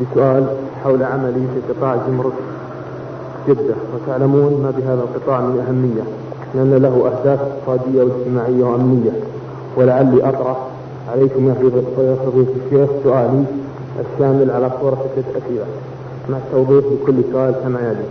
[0.00, 0.46] بسؤال
[0.84, 2.32] حول عملي في قطاع جمرة
[3.48, 3.74] جدة.
[3.94, 6.02] وتعلمون ما بهذا القطاع من أهمية
[6.54, 9.12] لأن له أهداف اقتصادية واجتماعية وأمنية.
[9.76, 10.56] ولعلي أطرح
[11.12, 11.82] عليكم يا فضيلة
[12.66, 13.44] الشيخ سؤالي
[14.00, 15.66] الشامل على صورة ستة أسئلة
[16.30, 18.08] مع التوضيح لكل سؤال كما يلي.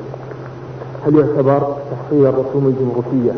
[1.05, 3.31] هل يعتبر تحصيل الرسوم الجمركية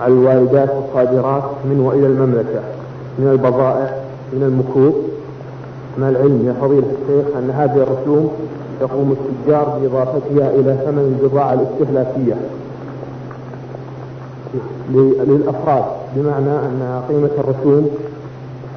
[0.00, 2.77] على الواردات والصادرات من وإلى المملكة؟
[3.18, 4.02] من البضائع
[4.32, 4.94] من المكوس
[5.98, 6.46] مع العلم.
[6.46, 8.30] يا فضيلة الشيخ أن هذه الرسوم
[8.80, 12.36] يقوم التجار بإضافتها إلى ثمن البضاعة الاستهلاكية
[15.28, 15.84] للأفراد
[16.16, 17.90] بمعنى أن قيمة الرسوم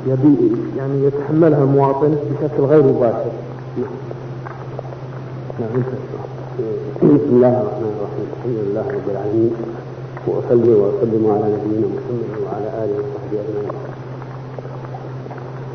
[0.08, 3.32] يبي يعني يتحملها المواطن بشكل غير مباشر.
[5.60, 5.84] نعم
[7.02, 8.28] بسم الله الرحمن الرحيم.
[8.38, 9.54] الحمد لله رب العالمين
[10.28, 13.81] وأصلي وأسلم على نبينا محمد وعلى آله وصحبه أجمعين.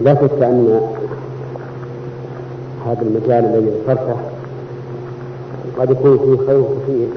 [0.00, 0.80] لا شك أن
[2.87, 4.16] هذا المجال الذي ذكرته
[5.78, 7.09] قد يكون فيه خير كثير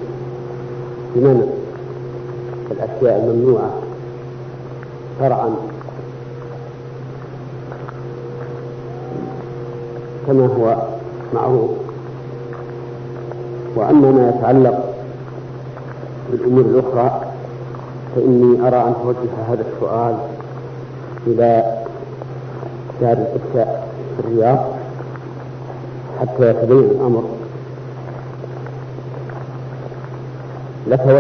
[1.16, 1.44] بمنع
[2.72, 3.70] الأشياء الممنوعة
[5.20, 5.50] شرعا.
[10.28, 10.76] كما هو
[11.34, 11.70] معروف.
[13.76, 14.94] وأما ما يتعلق
[16.32, 17.22] بالأمور الأخرى
[18.16, 20.16] فإني أرى أن توجه هذا السؤال
[21.28, 21.79] إلى
[23.02, 24.60] دار الإفتاء في الرياض
[26.22, 27.24] حتى يتبين الأمر.
[30.88, 31.20] لك ولا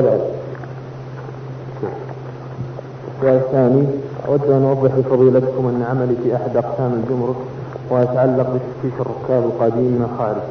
[3.17, 3.85] السؤال الثاني
[4.27, 7.35] أود أن أوضح لفضيلتكم أن عملي في أحد أقسام الجمرك
[7.91, 10.41] ويتعلق بتفتيش الركاب القادمين من الخارج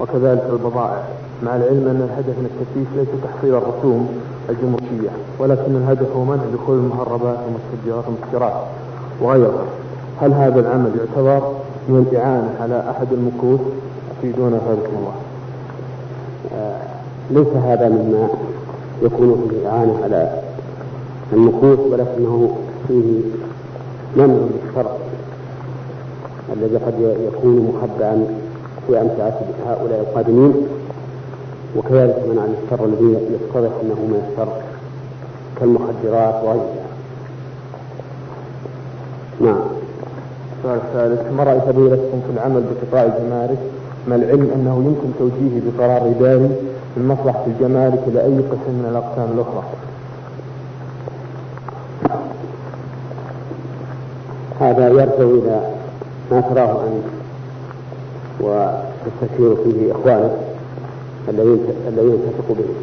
[0.00, 1.02] وكذلك البضائع.
[1.42, 4.08] مع العلم أن الهدف من التفتيش ليس تحصيل الرسوم
[4.48, 8.62] الجمركية ولكن الهدف هو منع دخول المهربات والمستجرات والمسكرات
[9.20, 9.64] وغيرها.
[10.20, 11.52] هل هذا العمل يعتبر
[11.88, 13.60] من الإعانة على أحد المكوس
[14.18, 15.14] أفيدونا ذلك الله.
[16.54, 16.80] آه
[17.30, 18.28] ليس هذا مما
[19.02, 20.40] يكون فيه إعانة على
[21.32, 22.56] المكوس ولكنه
[22.88, 23.20] فيه
[24.16, 24.90] منع للشرع
[26.52, 28.26] الذي قد يكون مخبئا
[28.86, 30.54] في أمتعة هؤلاء القادمين
[31.76, 34.48] وكذلك من عن الشر الذي يتضح أنه من الشر
[35.60, 36.86] كالمخدرات وغيرها.
[39.40, 39.60] نعم.
[40.74, 43.58] السؤال الثالث ما رأي فضيلتكم في العمل بقطاع الجمارك؟
[44.08, 46.50] مع العلم أنه يمكن توجيهه بقرار إداري
[46.96, 49.62] من مصلحة الجمارك إلى أي قسم من الأقسام الأخرى؟
[54.60, 55.60] هذا يرجع إلى
[56.30, 57.06] ما تراه أنت
[58.40, 60.36] وتستشير فيه إخوانك
[61.28, 62.74] الذين الذين تثق بهم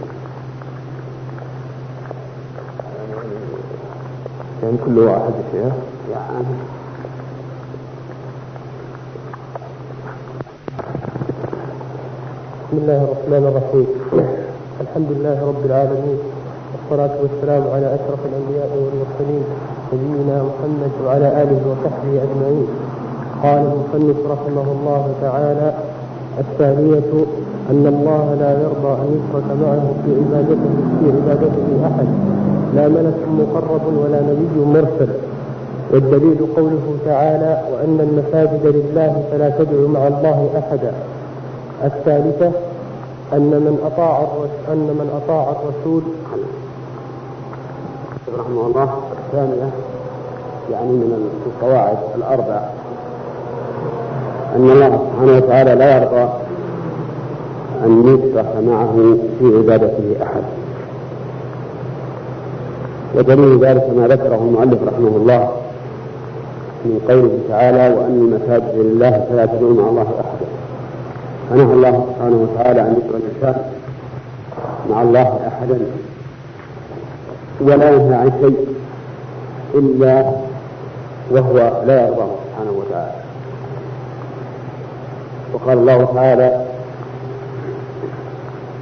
[4.63, 5.71] يعني كل واحد فيها
[6.11, 6.45] يعني
[12.73, 13.88] بسم الله الرحمن الرحيم.
[14.81, 16.19] الحمد لله رب العالمين
[16.73, 19.45] والصلاة والسلام على أشرف الأنبياء والمرسلين
[19.93, 22.67] نبينا محمد وعلى آله وصحبه أجمعين.
[23.43, 25.73] قال المصنف رحمه الله تعالى
[26.39, 27.12] الثانية
[27.71, 32.09] أن الله لا يرضى أن يشرك معه في عبادته في عبادته أحد.
[32.75, 35.12] لا ملك مقرب ولا نبي مرسل.
[35.91, 40.93] والدليل قوله تعالى وأن المساجد لله فلا تدعوا مع الله أحدا.
[41.83, 42.51] الثالثة
[43.33, 44.27] أن من أطاع
[44.71, 46.03] أن من أطاع الرسول
[48.39, 49.69] رحمه الله الثانية
[50.71, 52.61] يعني من القواعد الأربع.
[54.55, 56.29] أن الله سبحانه وتعالى لا يرضى
[57.85, 58.93] أن يشرك معه
[59.39, 60.43] في عبادته أحد.
[63.15, 65.51] ودليل ذلك ما ذكره المؤلف رحمه الله
[66.85, 70.32] من قوله تعالى وأن المساجد لله فلا تدعوا مع الله أحدا
[71.49, 73.63] فنهى الله سبحانه وتعالى أن يدعو الإنسان
[74.89, 75.79] مع الله أحدا
[77.62, 78.67] ولا ينهى عن شيء
[79.75, 80.25] إلا
[81.32, 83.12] وهو لا يرضاه سبحانه وتعالى.
[85.53, 86.65] وقال الله تعالى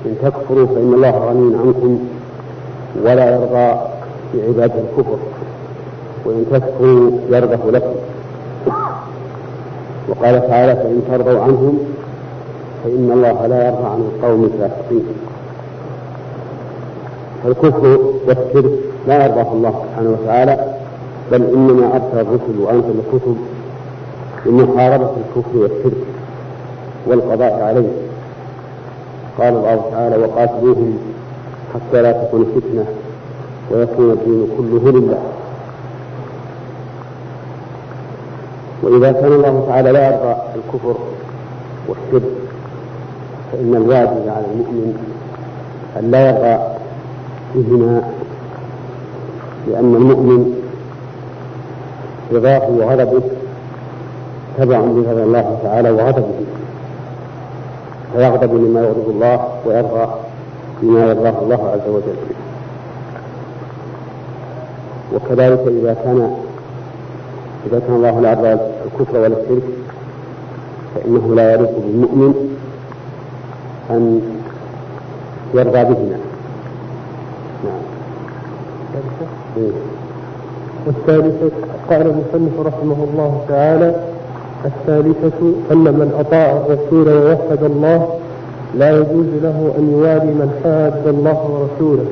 [0.06, 2.00] إن تكفروا فإن الله غني عنكم
[3.04, 3.80] ولا يرضى
[4.34, 5.17] بعباده الكفر
[6.26, 7.95] وإن تكفروا يرضه لكم.
[10.10, 11.80] وقال تعالى فإن ترضوا عنهم
[12.84, 15.06] فإن الله لا يرضى عن القوم الفاسقين.
[17.44, 18.72] فالكفر والشرك
[19.08, 20.58] لا يرضاه الله سبحانه وتعالى
[21.32, 23.38] بل إنما أرسل الرسل وأنزل الكتب
[24.46, 26.04] لمحاربة الكفر والشرك
[27.08, 27.91] والقضاء عليه.
[29.39, 30.98] قال الله تعالى وقاتلوهم
[31.74, 32.86] حتى لا تكون فتنة
[33.72, 35.20] ويكون الدين كله لله.
[38.84, 40.96] وإذا كان الله تعالى لا يرضى الكفر
[41.88, 42.32] والشرك
[43.51, 44.93] فإن الواجب على المؤمن
[45.99, 46.63] أن لا يرضى
[47.55, 48.01] بهما
[49.67, 50.53] لأن المؤمن
[52.33, 53.21] رضاه وغضبه
[54.57, 56.33] تبع لغضب الله تعالى وغضبه.
[58.13, 60.07] فيغضب لما يغضب الله ويرضى
[60.81, 62.15] بما يرضاه الله عز وجل.
[65.13, 66.35] وكذلك إذا كان
[67.67, 68.53] إذا كان الله لا يرضى
[68.85, 69.63] الكفر ولا الشرك
[70.95, 72.33] فإنه لا يليق بالمؤمن
[73.91, 74.21] أن
[75.54, 76.17] يرضى بهما.
[77.65, 77.82] نعم.
[80.88, 81.51] والثالثة
[81.89, 83.95] قال المصنف رحمه الله تعالى
[84.65, 88.08] الثالثة أن من أطاع الرسول ووحد الله
[88.75, 92.06] لا يجوز له أن يوالي من حاد الله ورسوله.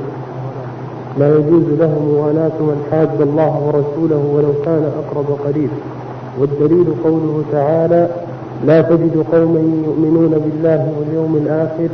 [1.18, 5.70] لا يجوز له موالاة من حاد الله ورسوله ولو كان أقرب قريب.
[6.39, 8.10] والدليل قوله تعالى
[8.65, 11.89] لا تجد قوما يؤمنون بالله واليوم الآخر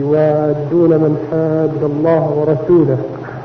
[0.00, 2.98] يوادون من حاد الله ورسوله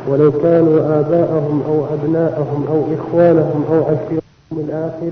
[0.10, 5.12] ولو كانوا آباءهم أو أبناءهم أو إخوانهم أو عشيرتهم الآخر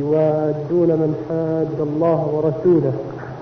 [0.00, 2.92] يوادون من حاد الله ورسوله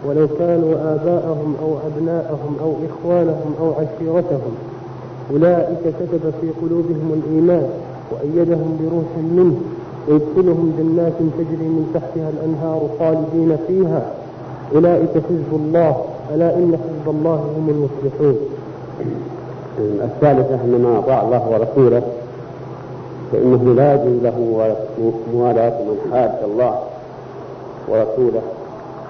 [0.07, 4.55] ولو كانوا آباءهم أو أبناءهم أو إخوانهم أو عشيرتهم.
[5.33, 7.69] أولئك كتب في قلوبهم الإيمان
[8.13, 9.57] وأيدهم بروح منه
[10.09, 14.03] ويدخلهم جنات تجري من تحتها الأنهار خالدين فيها.
[14.75, 16.05] أولئك حزب الله.
[16.35, 18.37] ألا إن حزب الله هم المفلحون.
[19.79, 22.03] الثالثة أن من أطاع الله ورسوله
[23.33, 24.37] فإنه لا يجوز له
[25.33, 26.75] موالاة من حاد الله
[27.89, 28.43] ورسوله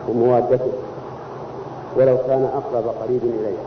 [0.08, 0.72] وموادته
[1.96, 3.58] ولو كان أقرب قريب إليه.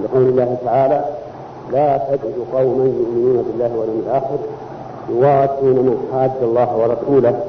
[0.00, 1.04] لقول الله تعالى
[1.72, 4.38] لا تجد قوما يؤمنون بالله واليوم الآخر
[5.10, 7.40] يواتون من حاد الله ورسوله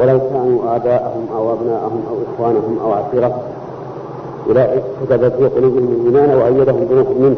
[0.00, 3.42] ولو كانوا آباءهم أو أبناءهم أو إخوانهم أو عشيرتهم
[4.48, 7.36] أولئك كتب في قلوبهم الإيمان وأيدهم بروح منه.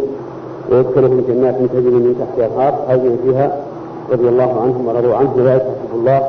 [0.71, 2.85] ويدخلهم جنات تجري من تحتها الأنهار.
[2.89, 3.57] خالدين فيها
[4.13, 6.29] رضي الله عنهم ورضوا عنه أولئك حزب الله.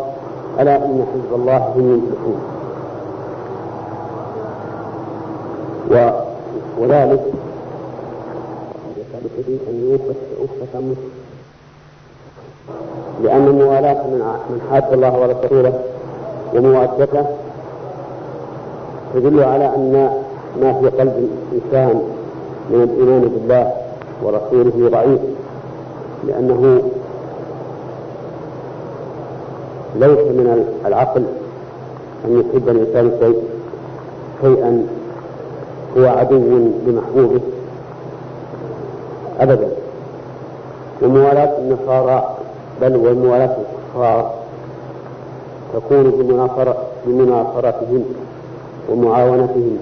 [0.60, 2.40] ألا إن حزب الله هم المفلحون.
[5.92, 6.10] و...
[6.82, 7.22] وذلك.
[9.70, 10.16] أن يوفق
[13.24, 15.74] لأن موالاة من من حاد الله ورسوله
[16.56, 17.26] وموادته
[19.14, 20.10] تدل على أن
[20.62, 22.02] ما في قلب الإنسان
[22.70, 23.72] من الإيمان بالله
[24.24, 25.20] ورسوله ضعيف
[26.28, 26.82] لأنه
[29.96, 31.24] ليس من العقل
[32.26, 33.44] أن يحب الإنسان شيء
[34.42, 34.88] شيئا
[35.98, 36.38] هو عدو
[36.88, 37.40] لمحبوبه
[39.40, 39.68] أبدا.
[41.02, 42.36] وموالاة النصارى
[42.82, 44.34] بل وموالاة الكفار
[45.74, 46.04] تكون
[47.06, 48.04] بمناصرتهم
[48.90, 49.78] ومعاونتهم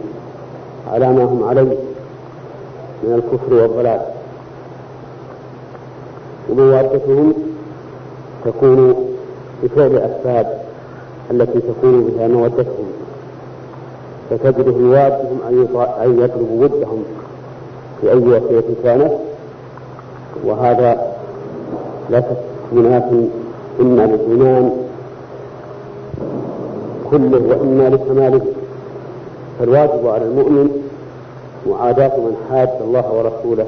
[0.93, 1.77] على ما هم عليه
[3.03, 4.01] من الكفر والضلال.
[6.49, 7.33] وموادتهم
[8.45, 9.07] تكون
[9.63, 10.61] بفعل الأسباب
[11.31, 12.87] التي تكون بها مودتهم.
[14.29, 15.39] فتجده يوادهم
[16.03, 17.03] أن يطلبوا ودهم
[18.03, 19.11] بأي وسيلة كانت.
[20.45, 21.13] وهذا
[22.09, 23.03] لا شك مناف
[23.79, 24.71] إما للإيمان
[27.11, 28.41] كله وإما لكماله
[29.59, 30.69] فالواجب على المؤمن
[31.67, 33.65] معاداة من حاد الله ورسوله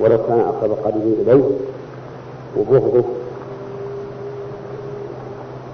[0.00, 1.42] ولو كان أقرب قريب إليه
[2.58, 3.04] وبغضه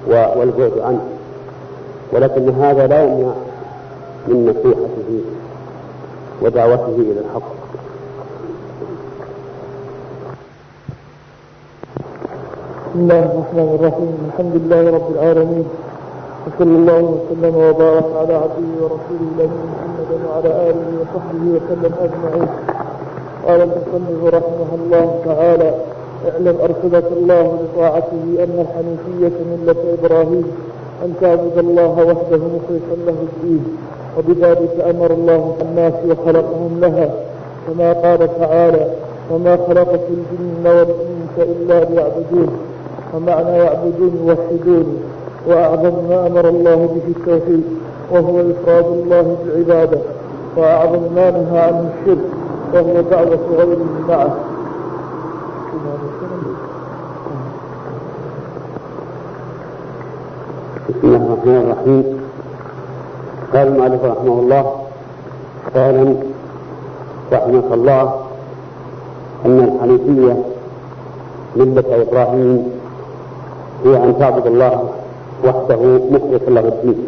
[0.09, 1.05] والبعد عنه.
[2.13, 3.33] ولكن هذا لا يمنع
[4.29, 5.21] من نصيحته
[6.43, 7.58] ودعوته إلى الحق.
[12.99, 14.15] بسم الله الرحمن الرحيم.
[14.29, 15.67] الحمد لله رب العالمين.
[16.47, 22.51] وصلى الله وسلم وبارك على عبده ورسوله الأمين محمد وعلى آله وصحبه وسلم أجمعين.
[23.47, 25.71] قال المصنف رحمه الله تعالى
[26.29, 30.47] اعلم ارشدك الله لطاعته أن الحنيفية ملة إبراهيم
[31.05, 33.63] أن تعبد الله وحده مخلصا له الدين
[34.19, 37.09] وبذلك أمر الله الناس وخلقهم لها.
[37.67, 38.85] كما قال تعالى
[39.31, 42.51] وما خلقت الجن والإنس إلا ليعبدون.
[43.15, 45.03] ومعنى يعبدون يوحدون.
[45.49, 47.65] وأعظم ما أمر الله به التوحيد
[48.11, 49.99] وهو إفراد الله بالعبادة
[50.57, 52.25] وأعظم ما نهى عنه الشرك
[52.75, 54.37] وهو دعوة غيره معه.
[60.89, 62.05] بسم الله الرحمن الرحيم.
[63.55, 64.65] قال المؤلف رحمه الله
[65.75, 66.17] قال
[67.33, 68.15] رحمه الله
[69.47, 70.37] أن الحنيفية
[71.57, 72.78] ملة إبراهيم
[73.85, 74.89] هي أن تعبد الله
[75.45, 77.07] وحده مخلصا له الدين.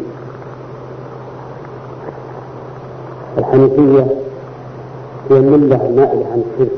[3.37, 4.07] الحنيفية
[5.29, 6.71] هي الملة المائلة عن الشرك.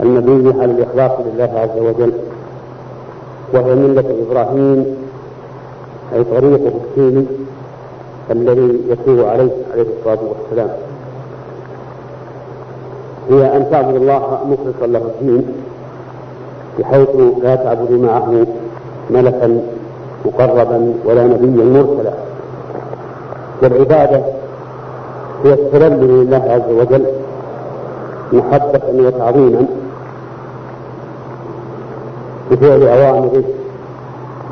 [0.00, 2.12] المبنية على الإخلاص لله عز وجل.
[3.54, 4.96] وهي ملة إبراهيم
[6.14, 7.26] أي طريقه الدين
[8.30, 10.70] الذي يتوب عليه عليه الصلاة والسلام.
[13.30, 15.52] هي أن تعبد الله مخلصا له الدين.
[16.78, 17.08] بحيث
[17.42, 18.46] لا تعبد معه
[19.10, 19.60] ملكا
[20.24, 22.12] مقربا ولا نبيا مرسلا.
[23.62, 24.22] والعبادة
[25.44, 27.06] هي التذلل لله عز وجل
[28.32, 29.66] محبة وتعظيما.
[32.50, 33.44] بفعل أوامره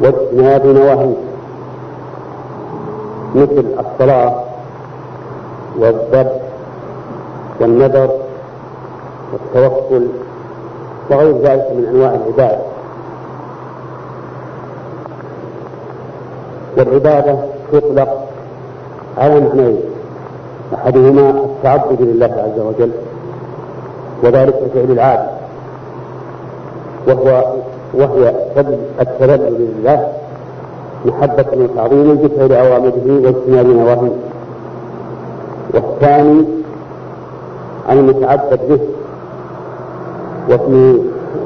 [0.03, 1.14] واجتناب نواهيه.
[3.35, 4.35] مثل الصلاة
[5.79, 6.33] والذبح
[7.61, 8.11] والنذر
[9.33, 10.07] والتوكل
[11.11, 12.58] وغير ذلك من أنواع العبادة.
[16.78, 17.38] والعبادة
[17.72, 18.24] تطلق
[19.18, 19.80] على معنيين
[20.74, 22.90] أحدهما التعبد لله عز وجل
[24.22, 25.30] وذلك فعل العابد
[27.08, 27.44] وهو
[27.94, 28.34] وهي
[29.00, 30.08] التذلل لله
[31.04, 34.12] محبة وتعظيما بفعل أوامره واجتناب نواهيه.
[35.74, 36.44] والثاني
[37.90, 38.80] المتعبد به
[40.51, 40.99] وفي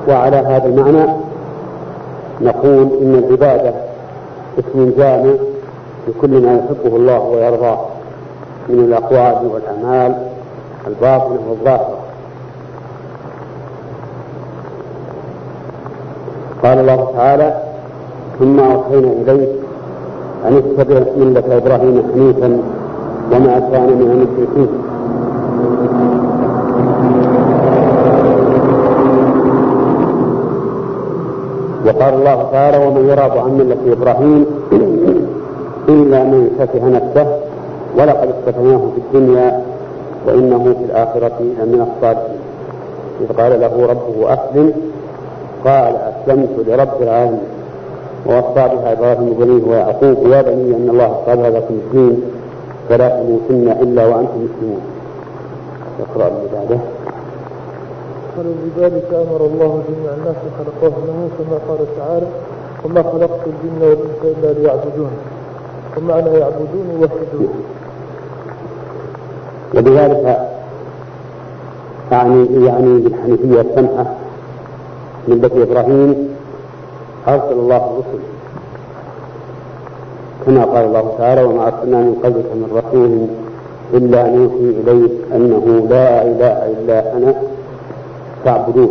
[0.08, 1.06] وعلى هذا المعنى
[2.40, 3.74] نقول إن العبادة
[4.58, 5.32] اسم جامع
[6.08, 7.78] لكل ما يحبه الله ويرضاه
[8.68, 10.14] من الأقوال والأعمال
[10.86, 11.98] الباطنة والظاهرة.
[16.62, 17.62] قال الله تعالى
[18.38, 19.48] ثم أوحينا إليك
[20.44, 22.58] أن اتبع ملة إبراهيم حنيفا
[23.32, 24.68] وما كان من المشركين.
[31.84, 34.46] وقال الله تعالى ومن يرغب عن ملة إبراهيم
[35.88, 37.26] إلا من سفه نفسه
[37.98, 39.62] ولقد اصطفيناه في الدنيا
[40.26, 42.38] وإنه في الآخرة لمن الصالحين.
[43.20, 44.72] إذ قال له ربه أسلم.
[45.64, 47.40] قال أسلمت لرب العالمين.
[48.26, 52.22] ووصى بها إبراهيم بنيه ويعقوب يا بني أن الله اصطفى لكم الدين
[52.88, 54.80] فلا تموتن إلا وأنتم مسلمون.
[56.00, 56.78] يقرأ بعده
[58.36, 62.26] فلذلك أمر الله جميع الناس خلقهم كما قال تعالى
[62.84, 65.10] وما خلقت الجن والإنس إلا ليعبدون.
[65.96, 67.48] ومعنى يعبدون يوحدون.
[69.74, 70.48] وبذلك
[72.12, 74.06] أعني يعني بالحنيفية السمحة
[75.28, 76.28] بني إبراهيم
[77.28, 78.22] أرسل الله الرسل.
[80.46, 83.26] كما قال الله تعالى وما أرسلنا من قبلك من رسول
[83.94, 87.53] إلا نوحي إليه أنه لا إله إلا أنا
[88.44, 88.88] فاعبدوه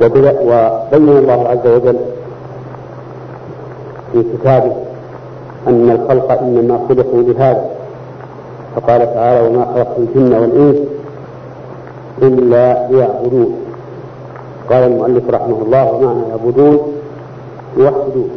[0.00, 1.96] وبين الله عز وجل
[4.12, 4.72] في كتابه
[5.68, 7.70] أن الخلق إنما خلقوا لهذا.
[8.76, 10.76] فقال تعالى وما خلقت الجن والإنس
[12.22, 13.56] إلا ليعبدون.
[14.70, 16.92] قال المؤلف رحمه الله ومعنى يعبدون
[17.76, 18.30] يوحدون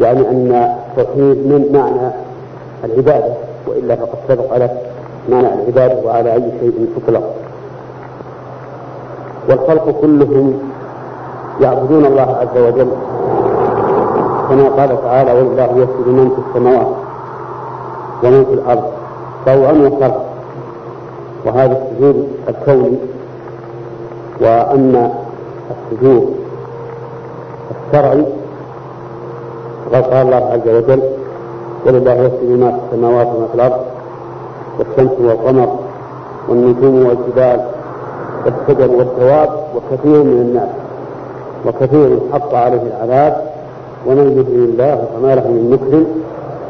[0.00, 0.52] يعني أن
[0.88, 2.12] التوحيد من معنى
[2.84, 3.34] العبادة
[3.66, 4.87] وإلا فقد سبق لك
[5.28, 7.22] معنى العبادة وعلى أي شيء تطلق
[9.48, 10.58] والخلق كلهم
[11.60, 12.88] يعبدون الله عز وجل.
[14.48, 16.86] كما قال تعالى ولله يسجد من في السماوات
[18.24, 18.84] ومن في الأرض.
[19.46, 20.20] طوعا وكرها
[21.46, 22.98] وهذا السجود الكوني
[24.40, 25.12] وأما
[25.70, 26.34] السجود
[27.92, 28.24] الشرعي
[29.84, 31.02] فقد قال الله عز وجل
[31.86, 33.80] ولله يسجد ما في السماوات وما في الأرض
[34.78, 35.78] والشمس والقمر
[36.48, 37.60] والنجوم والجبال
[38.44, 40.68] والشجر والدواب وكثير من الناس
[41.66, 43.42] وكثير حق عليه العذاب
[44.06, 46.06] ومن يهن الله فما له من مكرم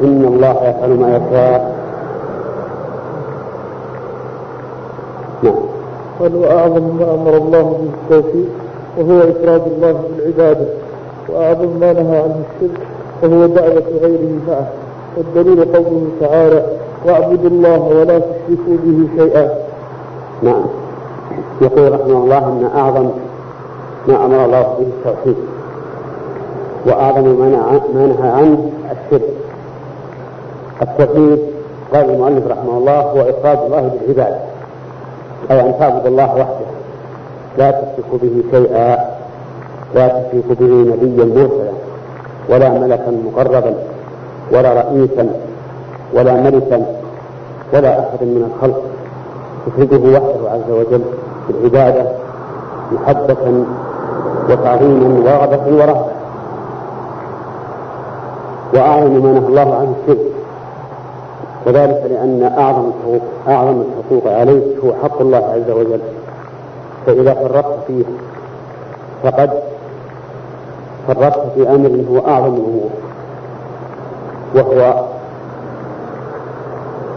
[0.02, 1.78] إن الله يفعل ما يشاء.
[5.42, 5.54] نعم.
[6.20, 8.48] قال وأعظم ما أمر الله به التوفيق
[8.98, 10.66] وهو إفراد الله بالعبادة
[11.28, 12.80] وأعظم ما نهى عنه الشرك
[13.22, 14.68] وهو دعوة غيره معه
[15.16, 16.62] والدليل قوله تعالى
[17.06, 19.48] واعبدوا الله ولا تشركوا به شيئا.
[20.42, 20.66] نعم.
[21.60, 23.10] يقول رحمه الله أن أعظم
[24.08, 25.36] ما أمر الله به التوحيد
[26.86, 27.48] وأعظم ما
[27.94, 29.28] نهى عنه الشرك.
[30.82, 31.38] التوحيد
[31.94, 34.38] قال المؤلف رحمه الله هو إفراد الله بالعبادة
[35.50, 36.68] أي أن تعبد الله وحده.
[37.58, 39.18] لا تشرك به شيئا
[39.94, 41.72] لا تشرك به نبيا مرسلا
[42.48, 43.74] ولا ملكا مقربا
[44.52, 45.30] ولا رئيسا
[46.12, 46.86] ولا ملكا
[47.74, 48.82] ولا أحد من الخلق.
[49.66, 51.02] تفرده وحده عز وجل
[51.48, 52.06] بالعبادة
[52.92, 53.64] محبة
[54.50, 56.06] وتعظيما ورغبة ورهبة.
[58.74, 60.26] وأعظم ما نهى الله عنه الشرك.
[61.66, 66.00] وذلك لأن أعظم الحقوق أعظم الحقوق عليك هو حق الله عز وجل.
[67.06, 68.04] فإذا فرطت فيه
[69.22, 69.50] فقد
[71.08, 72.90] فرطت في أمر هو أعظم الأمور.
[74.54, 75.07] وهو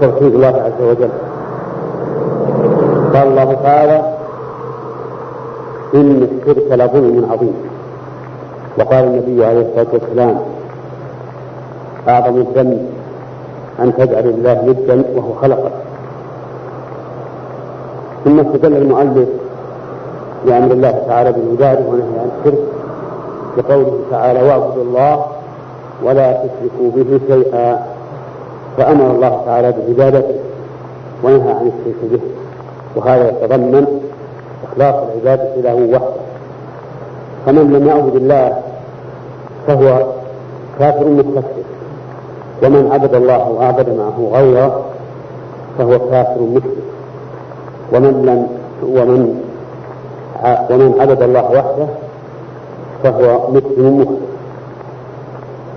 [0.02, 1.10] توحيد الله عز وجل.
[3.14, 4.02] قال الله تعالى
[5.95, 7.54] إن الشرك لظلم عظيم.
[8.80, 10.39] وقال النبي عليه الصلاة والسلام
[12.10, 12.89] أعظم الذنب
[13.80, 15.72] أن تجعل الله ندا وهو خلقك.
[18.26, 19.30] ثم استدل المؤلف
[20.45, 22.64] بأمر الله تعالى بالعبادة ونهي عن الشرك
[23.58, 25.26] بقوله تعالى واعبدوا الله
[26.04, 27.91] ولا تشركوا به شيئا.
[28.78, 30.36] فأمر الله تعالى بعبادته
[31.24, 32.20] ونهى عن الشرك به.
[32.96, 34.02] وهذا يتضمن
[34.64, 36.22] إخلاص العبادة له وحده.
[37.46, 38.62] فمن لم يعبد الله
[39.68, 40.06] فهو
[40.80, 41.64] كافر مستكبر
[42.64, 44.86] ومن عبد الله وعبد معه غيره
[45.78, 46.78] فهو كافر مشرك.
[47.94, 48.48] ومن لم
[48.84, 49.42] ومن
[50.70, 51.88] ومن عبد الله وحده
[53.04, 54.18] فهو مسلم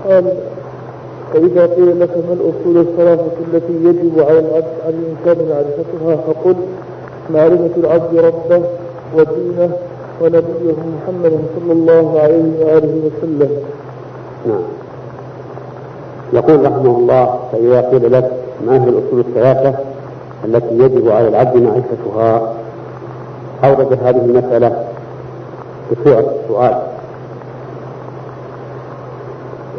[0.05, 0.54] مخلص
[1.35, 6.57] فإذا قيل لك ما الأصول الثلاثة التي يجب على العبد على الإنسان معرفتها فقل
[7.31, 8.63] معرفة العبد ربه
[9.17, 9.71] ودينه
[10.23, 13.51] ونبيه محمد صلى الله عليه وآله وسلم.
[14.47, 14.63] نعم.
[16.33, 18.31] يقول رحمه الله فإذا قيل لك
[18.67, 19.75] ما هي الأصول الثلاثة
[20.45, 22.55] التي يجب على العبد معرفتها
[23.65, 24.85] أورد هذه المسألة
[25.93, 26.75] بصيغة السؤال.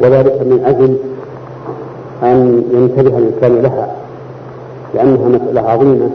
[0.00, 0.96] وذلك من أجل
[2.22, 3.96] أن ينتبه الإنسان لها
[4.94, 6.10] لأنها مسألة عظيمة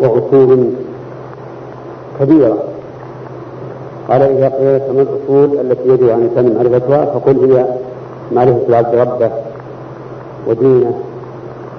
[0.00, 0.70] وأصول
[2.20, 2.58] كبيرة.
[4.08, 7.64] قال إذا قيل لك ما الأصول التي يجب على الإنسان معرفتها فقل هي
[8.32, 9.30] معرفة العبد ربه
[10.48, 10.94] ودينه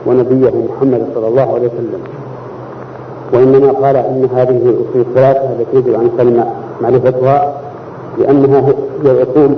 [0.05, 2.01] ونبيه محمد صلى الله عليه وسلم.
[3.33, 6.45] وإنما قال إن هذه الأصول الثلاثة التي يجب على الإنسان
[6.81, 7.53] معرفتها
[8.17, 8.73] لأنها
[9.03, 9.55] هي الأصول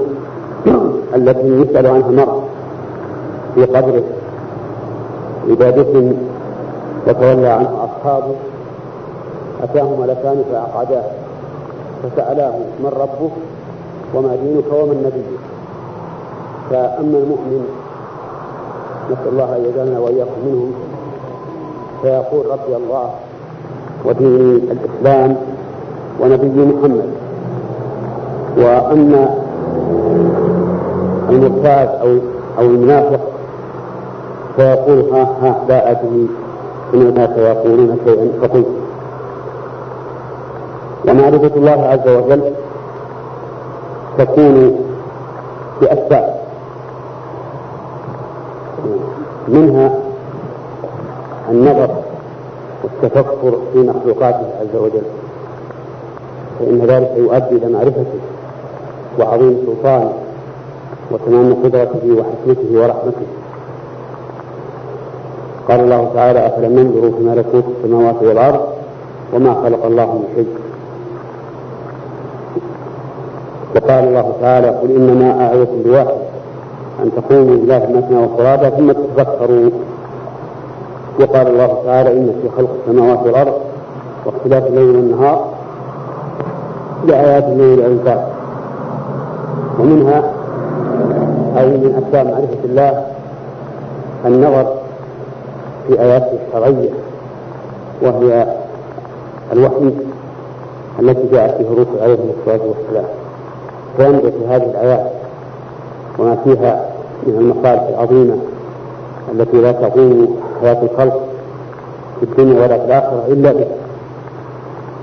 [1.16, 2.41] التي يسأل عنها المرء.
[3.56, 4.04] في قبره
[5.49, 6.18] دفن
[7.08, 8.36] وتولى عنه أصحابه
[9.64, 11.04] أتاه ملكان فأقعداه
[12.04, 13.32] فسألاه من ربك
[14.16, 15.39] وما دينك ومن نبيك.
[16.70, 17.66] فأما المؤمن
[19.12, 20.72] نسأل الله أن يجعلنا وإياكم منهم.
[22.02, 23.10] فيقول ربي الله
[24.06, 25.36] وديني الإسلام
[26.20, 27.10] ونبي محمد.
[28.58, 29.36] وأما
[31.30, 32.18] المرتاد أو
[32.60, 33.31] أو المنافق
[34.56, 36.28] فيقول ها ها لا أدري
[36.93, 38.32] إن الناس يقولون شيئا.
[38.41, 38.68] فقلت
[41.08, 42.41] ومعرفة الله عز وجل
[44.18, 44.76] تكون
[45.82, 46.41] بأسباب
[49.47, 49.99] منها
[51.49, 51.89] النظر
[52.84, 55.02] والتفكر في مخلوقاته عز وجل
[56.60, 58.20] فإن ذلك يؤدي إلى معرفته
[59.20, 60.14] وعظيم سلطانه
[61.12, 63.28] وتمام قدرته وحكمته ورحمته.
[65.70, 68.59] قال الله تعالى أفلم ينظروا في ملكوت السماوات والأرض
[69.34, 70.47] وما خلق الله من شيء؟
[73.76, 76.16] وقال الله تعالى قل إنما أعظكم بواحد
[77.03, 79.70] أن تقوموا لله مثنى وفرادى ثم تتذكروا
[81.20, 83.53] وقال الله تعالى إن في خلق السماوات والأرض
[84.26, 85.45] واختلاف الليل والنهار
[87.07, 88.28] لآيات الألباب
[89.80, 90.24] ومنها
[91.57, 93.05] أي من أسباب معرفة الله
[94.26, 94.81] النظر
[95.88, 96.90] في آياته الشرعية
[98.02, 98.48] وهي
[99.54, 99.92] الوحي
[101.00, 103.06] التي جاءت في حروف عليه الصلاة والسلام.
[103.98, 105.12] فينظر في هذه الآيات
[106.20, 106.90] وما فيها
[107.28, 108.36] من المصالح العظيمة
[109.32, 111.22] التي لا تقوم حياة الخلق
[112.20, 113.76] في الدنيا ولا في الآخرة إلا بها.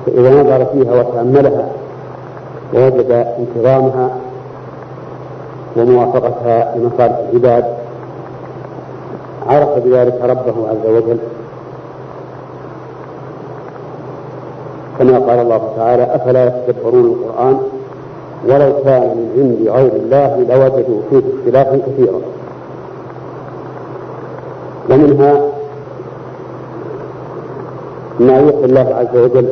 [0.07, 1.69] فإذا نظر فيها وتأملها
[2.75, 4.11] ووجد انتظامها
[5.77, 7.65] وموافقتها لمصالح العباد
[9.49, 11.19] عرف بذلك ربه عز وجل.
[14.99, 17.59] كما قال الله تعالى أفلا يتدبرون القرآن؟
[18.49, 22.21] ولو كان من عند غير الله لوجدوا فيه اختلافا كثيرا.
[24.91, 25.33] ومنها
[28.21, 29.49] ما يوحي الله عز وجل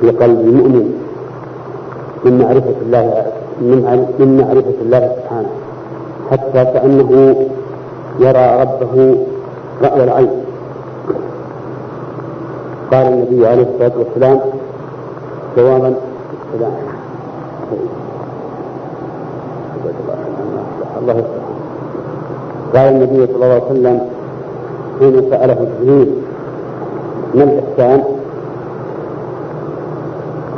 [0.00, 0.86] في قلب المؤمن
[2.24, 3.26] من معرفة الله
[4.18, 5.50] من معرفة الله سبحانه
[6.30, 7.36] حتى كأنه
[8.20, 9.16] يرى ربه
[9.82, 10.30] رأي العين.
[12.92, 14.40] قال النبي عليه الصلاة والسلام
[15.56, 15.94] السلام.
[21.00, 21.24] الله.
[22.74, 24.00] قال النبي صلى الله عليه وسلم
[24.98, 26.10] حين سأله جبريل
[27.34, 28.02] ما الإحسان؟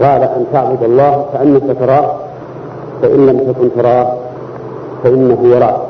[0.02, 2.10] قال أن تعبد الله كأنك تراه
[3.02, 4.16] فإن لم تكن تراه
[5.02, 5.87] فإنه يراك.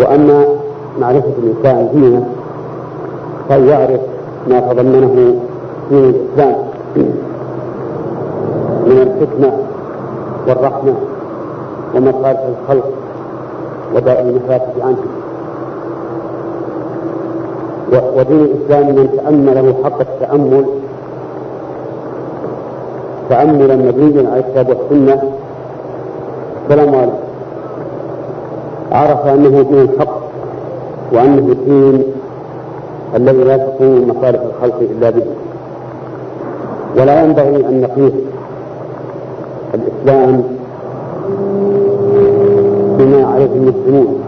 [0.00, 0.44] وأما
[1.00, 2.26] معرفة الإنسان دينه
[3.48, 4.00] فأن يعرف
[4.48, 5.34] ما تضمنه
[5.90, 6.56] دين الإسلام
[8.86, 9.52] من الحكمة
[10.48, 10.94] والرحمة
[11.94, 12.88] ومصالح الخلق
[13.94, 15.04] وداء المفاسد عنه.
[18.16, 20.64] ودين الإسلام من تأمله حق التأمل
[23.28, 25.22] تأملا نبيا على الكتاب والسنة
[26.64, 27.23] السلام عليكم.
[28.94, 30.20] عرف أنه دين الحق
[31.12, 32.02] وأنه الدين
[33.16, 35.22] الذي لا تقوم مصالح الخلق إلا به.
[36.96, 38.12] ولا ينبغي أن نقيس
[39.74, 40.42] الإسلام
[42.98, 44.18] بما عليه المسلمون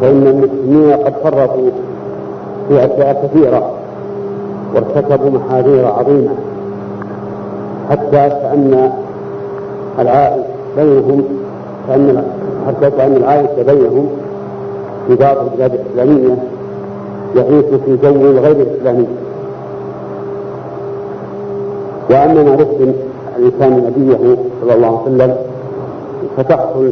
[0.00, 1.70] فإن المسلمين قد فرطوا
[2.68, 3.70] في أشياء كثيرة
[4.74, 6.30] وارتكبوا محاذير عظيمة
[7.90, 8.92] حتى كأن
[9.98, 10.44] العائش
[10.76, 11.24] بينهم
[11.88, 12.24] كأن
[12.66, 14.08] حتى كأن العائش بينهم
[15.08, 16.36] في بعض البلاد الإسلامية
[17.36, 19.06] يعيش في جو غير إسلامي
[22.10, 22.92] وأما معرفة
[23.38, 25.36] الإنسان نبيه صلى الله عليه وسلم
[26.36, 26.90] فتحصل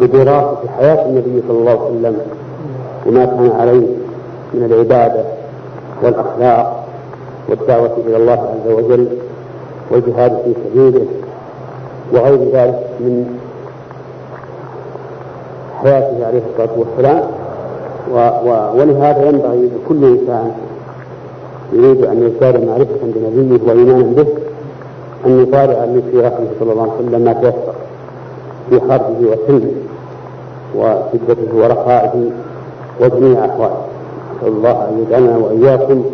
[0.00, 2.16] بدراسة حياة النبي صلى الله عليه وسلم
[3.06, 3.86] وما كان عليه
[4.54, 5.24] من العبادة
[6.02, 6.84] والأخلاق
[7.48, 9.06] والدعوة إلى الله عز وجل
[9.90, 11.06] والجهاد في سبيله.
[12.12, 13.38] وغير ذلك من
[15.82, 17.22] حياته عليه الصلاة والسلام.
[18.12, 20.52] و و ولهذا ينبغي لكل إنسان
[21.72, 24.26] يريد أن يزداد معرفة بنبيه وإيمانا به
[25.26, 27.74] أن يطالع من سيرته صلى الله عليه وسلم ما تيسر
[28.70, 29.72] في حربه وسلمه
[30.76, 32.30] وشدته ورخائه
[33.00, 33.80] وجميع أحواله.
[34.36, 36.04] نسأل الله أن يجعلنا وإياكم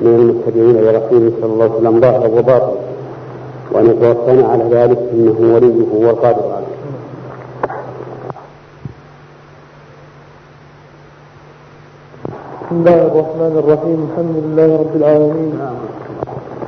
[0.00, 2.85] من المتبعين لرسوله صلى الله عليه وسلم ظاهرا وباطنا.
[3.72, 6.76] وأن يتوفانا على ذلك إنه وليه والقادر عليه.
[12.66, 13.98] بسم الله الرحمن الرحيم.
[14.10, 15.52] الحمد لله رب العالمين.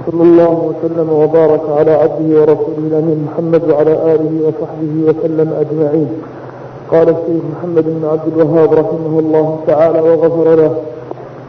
[0.07, 6.11] صلى الله وسلم وبارك على عبده ورسوله الأمين محمد وعلى آله وصحبه وسلم أجمعين.
[6.93, 10.73] قال الشيخ محمد بن عبد الوهاب رحمه الله تعالى وغفر له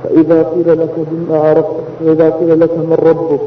[0.04, 3.42] فإذا قيل لك بما عرفت فإذا قيل لك من ربك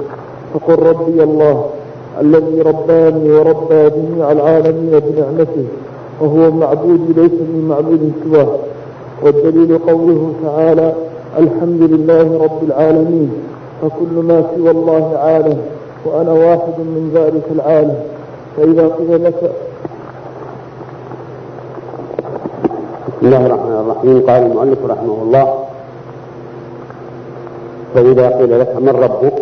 [0.55, 1.82] فقل ربي الله.
[2.21, 5.67] الذي رباني وربى جميع العالمين بنعمته
[6.21, 8.57] وهو معبود ليس من معبود سواه.
[9.23, 10.93] والدليل قوله تعالى
[11.39, 13.33] الحمد لله رب العالمين
[13.83, 15.59] فكل ما سوى الله عالم
[16.05, 17.97] وأنا واحد من ذلك العالم.
[18.57, 19.53] فإذا قيل لك
[23.09, 24.23] بسم الله الرحمن الرحيم.
[24.29, 25.65] قال المؤلف رحمه الله
[27.95, 29.35] فإذا قيل لك من ربك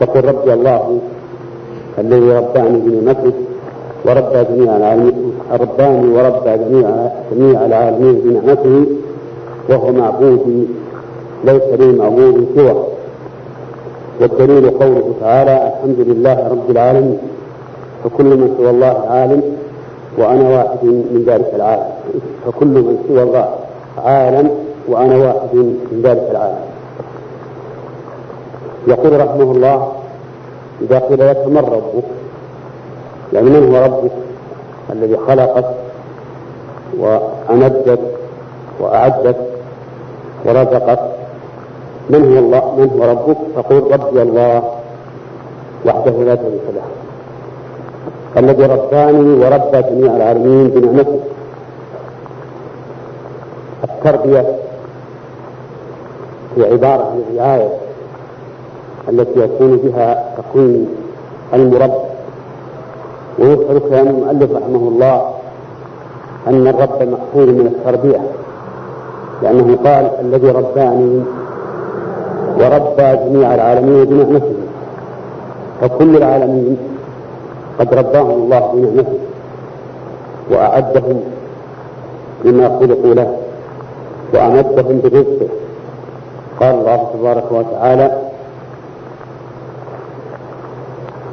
[0.00, 0.98] فقل ربي الله.
[2.00, 3.32] الذي رباني بنعمته
[4.04, 6.86] وربى جميع العالمين رباني وربى جميع
[7.32, 8.86] جميع العالمين بنعمته
[9.68, 10.66] وهو معبودي
[11.44, 12.84] ليس لي معبود سوى
[14.20, 17.18] والدليل قوله تعالى الحمد لله رب العالمين
[18.04, 19.42] فكل من سوى الله عالم
[20.18, 21.90] وأنا واحد من ذلك العالم.
[22.46, 23.48] فكل من سوى الله
[24.04, 24.50] عالم
[24.88, 25.54] وأنا واحد
[25.92, 26.64] من ذلك العالم.
[28.88, 29.92] يقول رحمه الله
[30.82, 32.04] إذا قيل لك من ربك؟
[33.32, 34.12] يعني من هو ربك؟
[34.92, 35.64] الذي خلقك
[36.98, 38.00] وأمدك
[38.80, 39.36] وأعدك
[40.44, 41.00] ورزقك.
[42.10, 44.62] من هو الله؟ من هو ربك؟ فقل ربي الله
[45.86, 46.82] وحده لا شريك له.
[48.36, 51.20] الذي رباني وربى جميع العالمين بنعمته.
[53.84, 54.56] التربية
[56.56, 57.68] هي عبارة عن الرعاية
[59.08, 60.88] التي يكون بها تكوين
[61.54, 61.92] المربى.
[63.38, 65.30] ويذكر كلام المؤلف رحمه الله
[66.46, 68.20] أن الرب مأخوذ من التربية
[69.42, 71.22] لأنه قال الذي رباني
[72.58, 74.54] وربى جميع العالمين بنعمته
[75.80, 76.76] فكل العالمين
[77.78, 79.18] قد رباهم الله بنعمته
[80.50, 81.20] وأعدهم
[82.44, 83.36] لما خلقوا له
[84.34, 85.48] وأمدهم برزقه.
[86.60, 88.29] قال الله تبارك وتعالى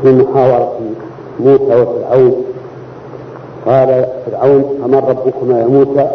[0.01, 0.71] في محاورة
[1.39, 2.35] موسى وفرعون.
[3.65, 6.07] قال فرعون فمن ربكما يا موسى؟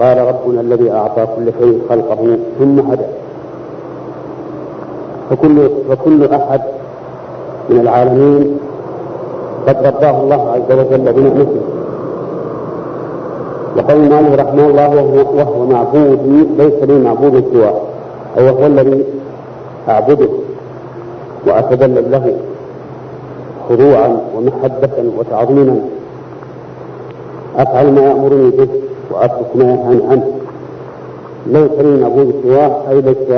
[0.00, 3.04] قال ربنا الذي أعطى كل شيء خلقه ثم هدى.
[5.30, 6.60] فكل فكل أحد
[7.70, 8.58] من العالمين
[9.68, 11.60] قد رباه الله عز وجل بنعمته.
[13.76, 15.64] وقال المؤلف رحمه الله وهو, وهو
[16.58, 17.80] ليس لي معبود سواه.
[18.38, 19.04] أي وهو الذي
[19.88, 20.28] أعبده
[21.46, 22.36] وأتذلل له.
[23.72, 25.80] خضوعا ومحبة وتعظيما.
[27.58, 28.68] أفعل ما يأمرني به
[29.10, 30.32] وأترك ما ينهاني عنه.
[31.46, 33.28] لي معبود سواه أي ليس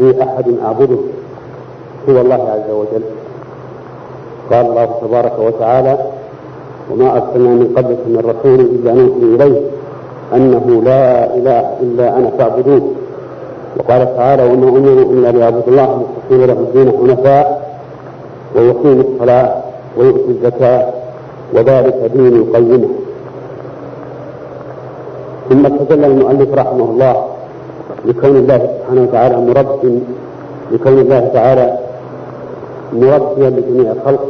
[0.00, 0.98] لي أحد أعبده
[2.06, 3.02] سوى الله عز وجل.
[4.52, 5.98] قال الله تبارك وتعالى
[6.90, 9.60] وما أرسلنا من قبلك من رسول إلا نوحي إليه
[10.34, 12.94] أنه لا إله إلا أنا فاعبدون
[13.76, 17.59] وقال تعالى وما أمروا إلا ليعبدوا الله مخلصين له الدين حنفاء.
[18.60, 19.54] ويقيموا الصلاة
[19.96, 20.88] ويؤتوا الزكاة
[21.54, 22.88] وذلك دين القيمة
[25.48, 27.26] ثم استدل المؤلف رحمه الله
[28.04, 30.00] لكون الله سبحانه وتعالى مرب
[30.72, 31.78] لكون الله تعالى
[32.92, 34.26] مربيا لجميع الخلق.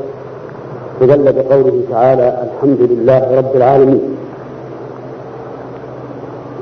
[1.02, 4.16] استدل بقوله تعالى الحمد لله رب العالمين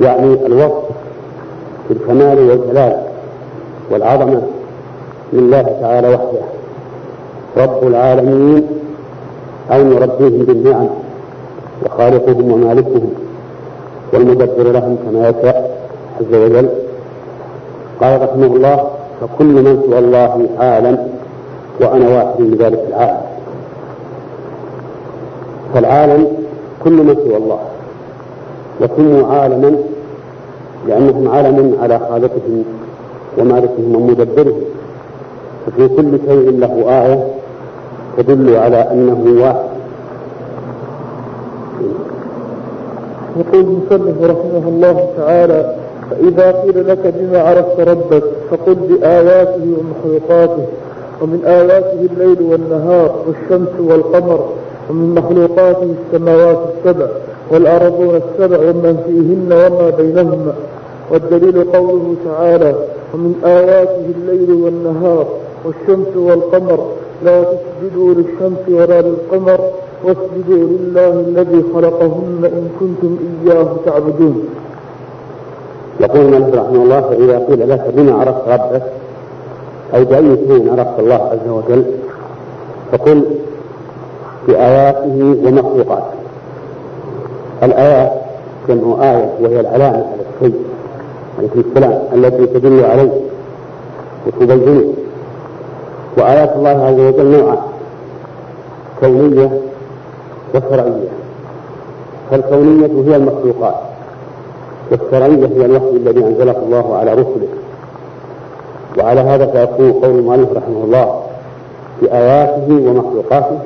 [0.00, 0.82] يعني الوصف
[1.88, 3.02] بالكمال والجلال
[3.90, 4.42] والعظمة
[5.32, 6.47] لله تعالى وحده.
[7.58, 8.66] رب العالمين
[9.72, 10.88] أي مربيهم بالنعم
[11.84, 13.10] وخالقهم ومالكهم
[14.12, 15.78] والمدبر لهم كما يشاء
[16.20, 16.68] عز وجل.
[18.00, 18.78] قال رحمه الله
[19.20, 21.08] فكل من سوى الله عالم
[21.80, 23.20] وأنا واحد من ذلك العالم.
[25.74, 26.26] فالعالم
[26.84, 27.58] كل من سوى الله
[28.80, 29.76] وسموا عالما
[30.88, 32.64] لأنهم عالم على خالقهم
[33.38, 34.62] ومالكهم ومدبرهم
[35.66, 37.24] ففي كل شيء له آية
[38.18, 39.68] تدل على أنه واحد.
[43.36, 45.74] يقول المصنف رحمه الله تعالى
[46.10, 50.66] فإذا قيل لك بما عرفت ربك فقل بآياته ومخلوقاته
[51.22, 54.48] ومن آياته الليل والنهار والشمس والقمر
[54.90, 57.06] ومن مخلوقاته السماوات السبع
[57.50, 60.54] والأرضون السبع ومن فيهن وما بينهما.
[61.10, 62.74] والدليل قوله تعالى
[63.14, 65.26] ومن آياته الليل والنهار
[65.64, 66.86] والشمس والقمر
[67.24, 69.60] لا تسجدوا للشمس ولا للقمر
[70.04, 74.48] واسجدوا لله الذي خلقهن إن كنتم إياه تعبدون.
[76.00, 78.82] يقول الملك رحمه الله فإذا قيل لك بما عرفت ربك
[79.94, 81.84] أي بأي شيء عرفت الله عز وجل
[82.92, 83.24] فقل
[84.48, 86.18] بآياته ومخلوقاته.
[87.62, 88.12] الآيات
[88.68, 90.60] جمع آية وهي العلامة على الشيء
[91.38, 93.12] عليكم السلام التي تدل عليه
[94.26, 94.92] وتبينه.
[96.16, 97.58] وآيات الله عز وجل نوعان
[99.00, 99.50] كونية
[100.54, 101.08] وشرعية.
[102.30, 103.74] فالكونية هي المخلوقات
[104.90, 107.48] والشرعية هي الوحي الذي أنزله الله على رسله.
[108.98, 111.22] وعلى هذا فيكون قول المؤلف رحمه الله
[112.00, 113.58] في آياته ومخلوقاته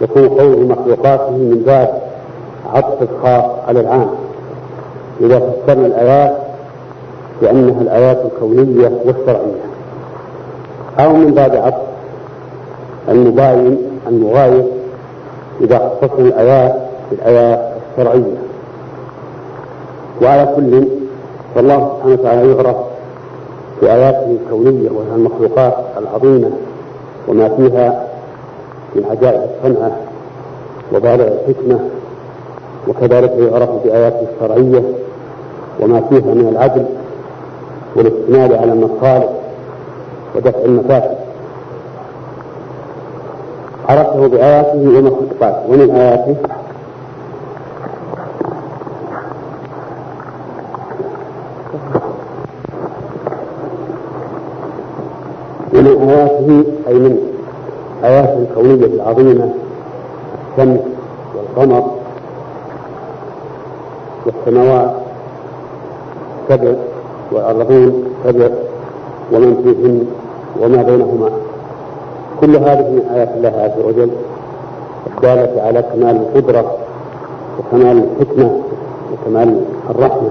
[0.00, 2.02] يكون قول مخلوقاته من باب
[2.74, 4.10] عطف الخاص على العام.
[5.20, 6.36] إذا فسرنا الآيات
[7.42, 9.71] بأنها الآيات الكونية والشرعية.
[11.00, 11.82] أو من باب عطف
[13.08, 13.78] المباين
[14.08, 14.64] المغاير
[15.60, 16.74] إذا خصصنا الآيات
[17.10, 18.36] بالآيات الشرعية.
[20.22, 20.84] وعلى كل
[21.56, 22.76] والله سبحانه وتعالى يعرف
[23.82, 26.50] بآياته الكونية وهي المخلوقات العظيمة
[27.28, 28.06] وما فيها
[28.94, 29.96] من عجائب الصنعة
[30.94, 31.80] وبالغ الحكمة
[32.88, 34.82] وكذلك يعرف بآياته الشرعية
[35.80, 36.84] وما فيها من العدل
[37.96, 39.28] والاستناد على المصالح
[40.34, 41.16] ودفع المفاسد.
[43.88, 46.36] عرفته بآياته ومخلوقاته ومن آياته؟
[55.74, 57.18] ومن آياته أي من
[58.04, 59.50] آياته الكونية العظيمة
[60.58, 60.80] الشمس
[61.34, 61.90] والقمر
[64.26, 64.92] والسماوات
[66.48, 66.72] سبع
[67.32, 68.48] والأرضين سبع
[69.32, 70.06] ومن فيهن
[70.60, 71.30] وما بينهما.
[72.40, 74.10] كل هذه من آيات الله عز وجل
[75.06, 76.76] الدالة على كمال القدرة
[77.58, 78.60] وكمال الحكمة
[79.12, 80.30] وكمال الرحمة.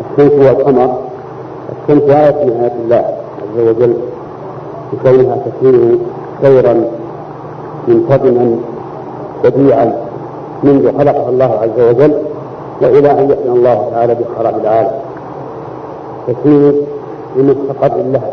[0.00, 0.98] الشمس والقمر
[1.72, 3.04] الشمس آية من آيات الله
[3.42, 3.94] عز وجل
[4.92, 5.98] بكونها تسير
[6.42, 6.84] سيرا
[7.88, 8.56] منتظما
[9.44, 9.92] بديعا
[10.62, 12.14] منذ خلقها الله عز وجل
[12.82, 14.90] وإلى أن يأتي الله تعالى بخراب العالم.
[16.26, 16.74] تسير
[17.36, 18.30] لمستقر لها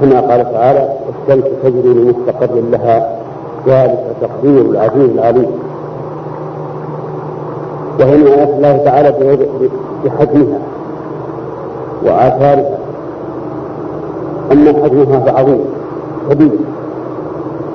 [0.00, 3.18] كما قال تعالى والشمس تجري لمستقر لها
[3.66, 5.50] ذلك تقدير العزيز العليم.
[7.98, 9.38] من آيات الله تعالى
[10.04, 10.58] بحجمها
[12.04, 12.78] وآثارها.
[14.52, 15.64] أما حجمها فعظيم
[16.30, 16.58] كبير.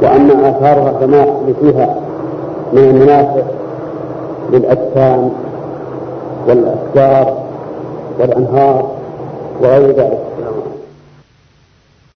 [0.01, 1.25] وأما آثارها فما
[1.61, 1.95] فيها
[2.73, 3.41] من المنافع
[4.51, 5.29] للأجسام
[6.47, 7.38] والأشجار
[8.19, 8.91] والأنهار
[9.61, 10.19] وغير ذلك.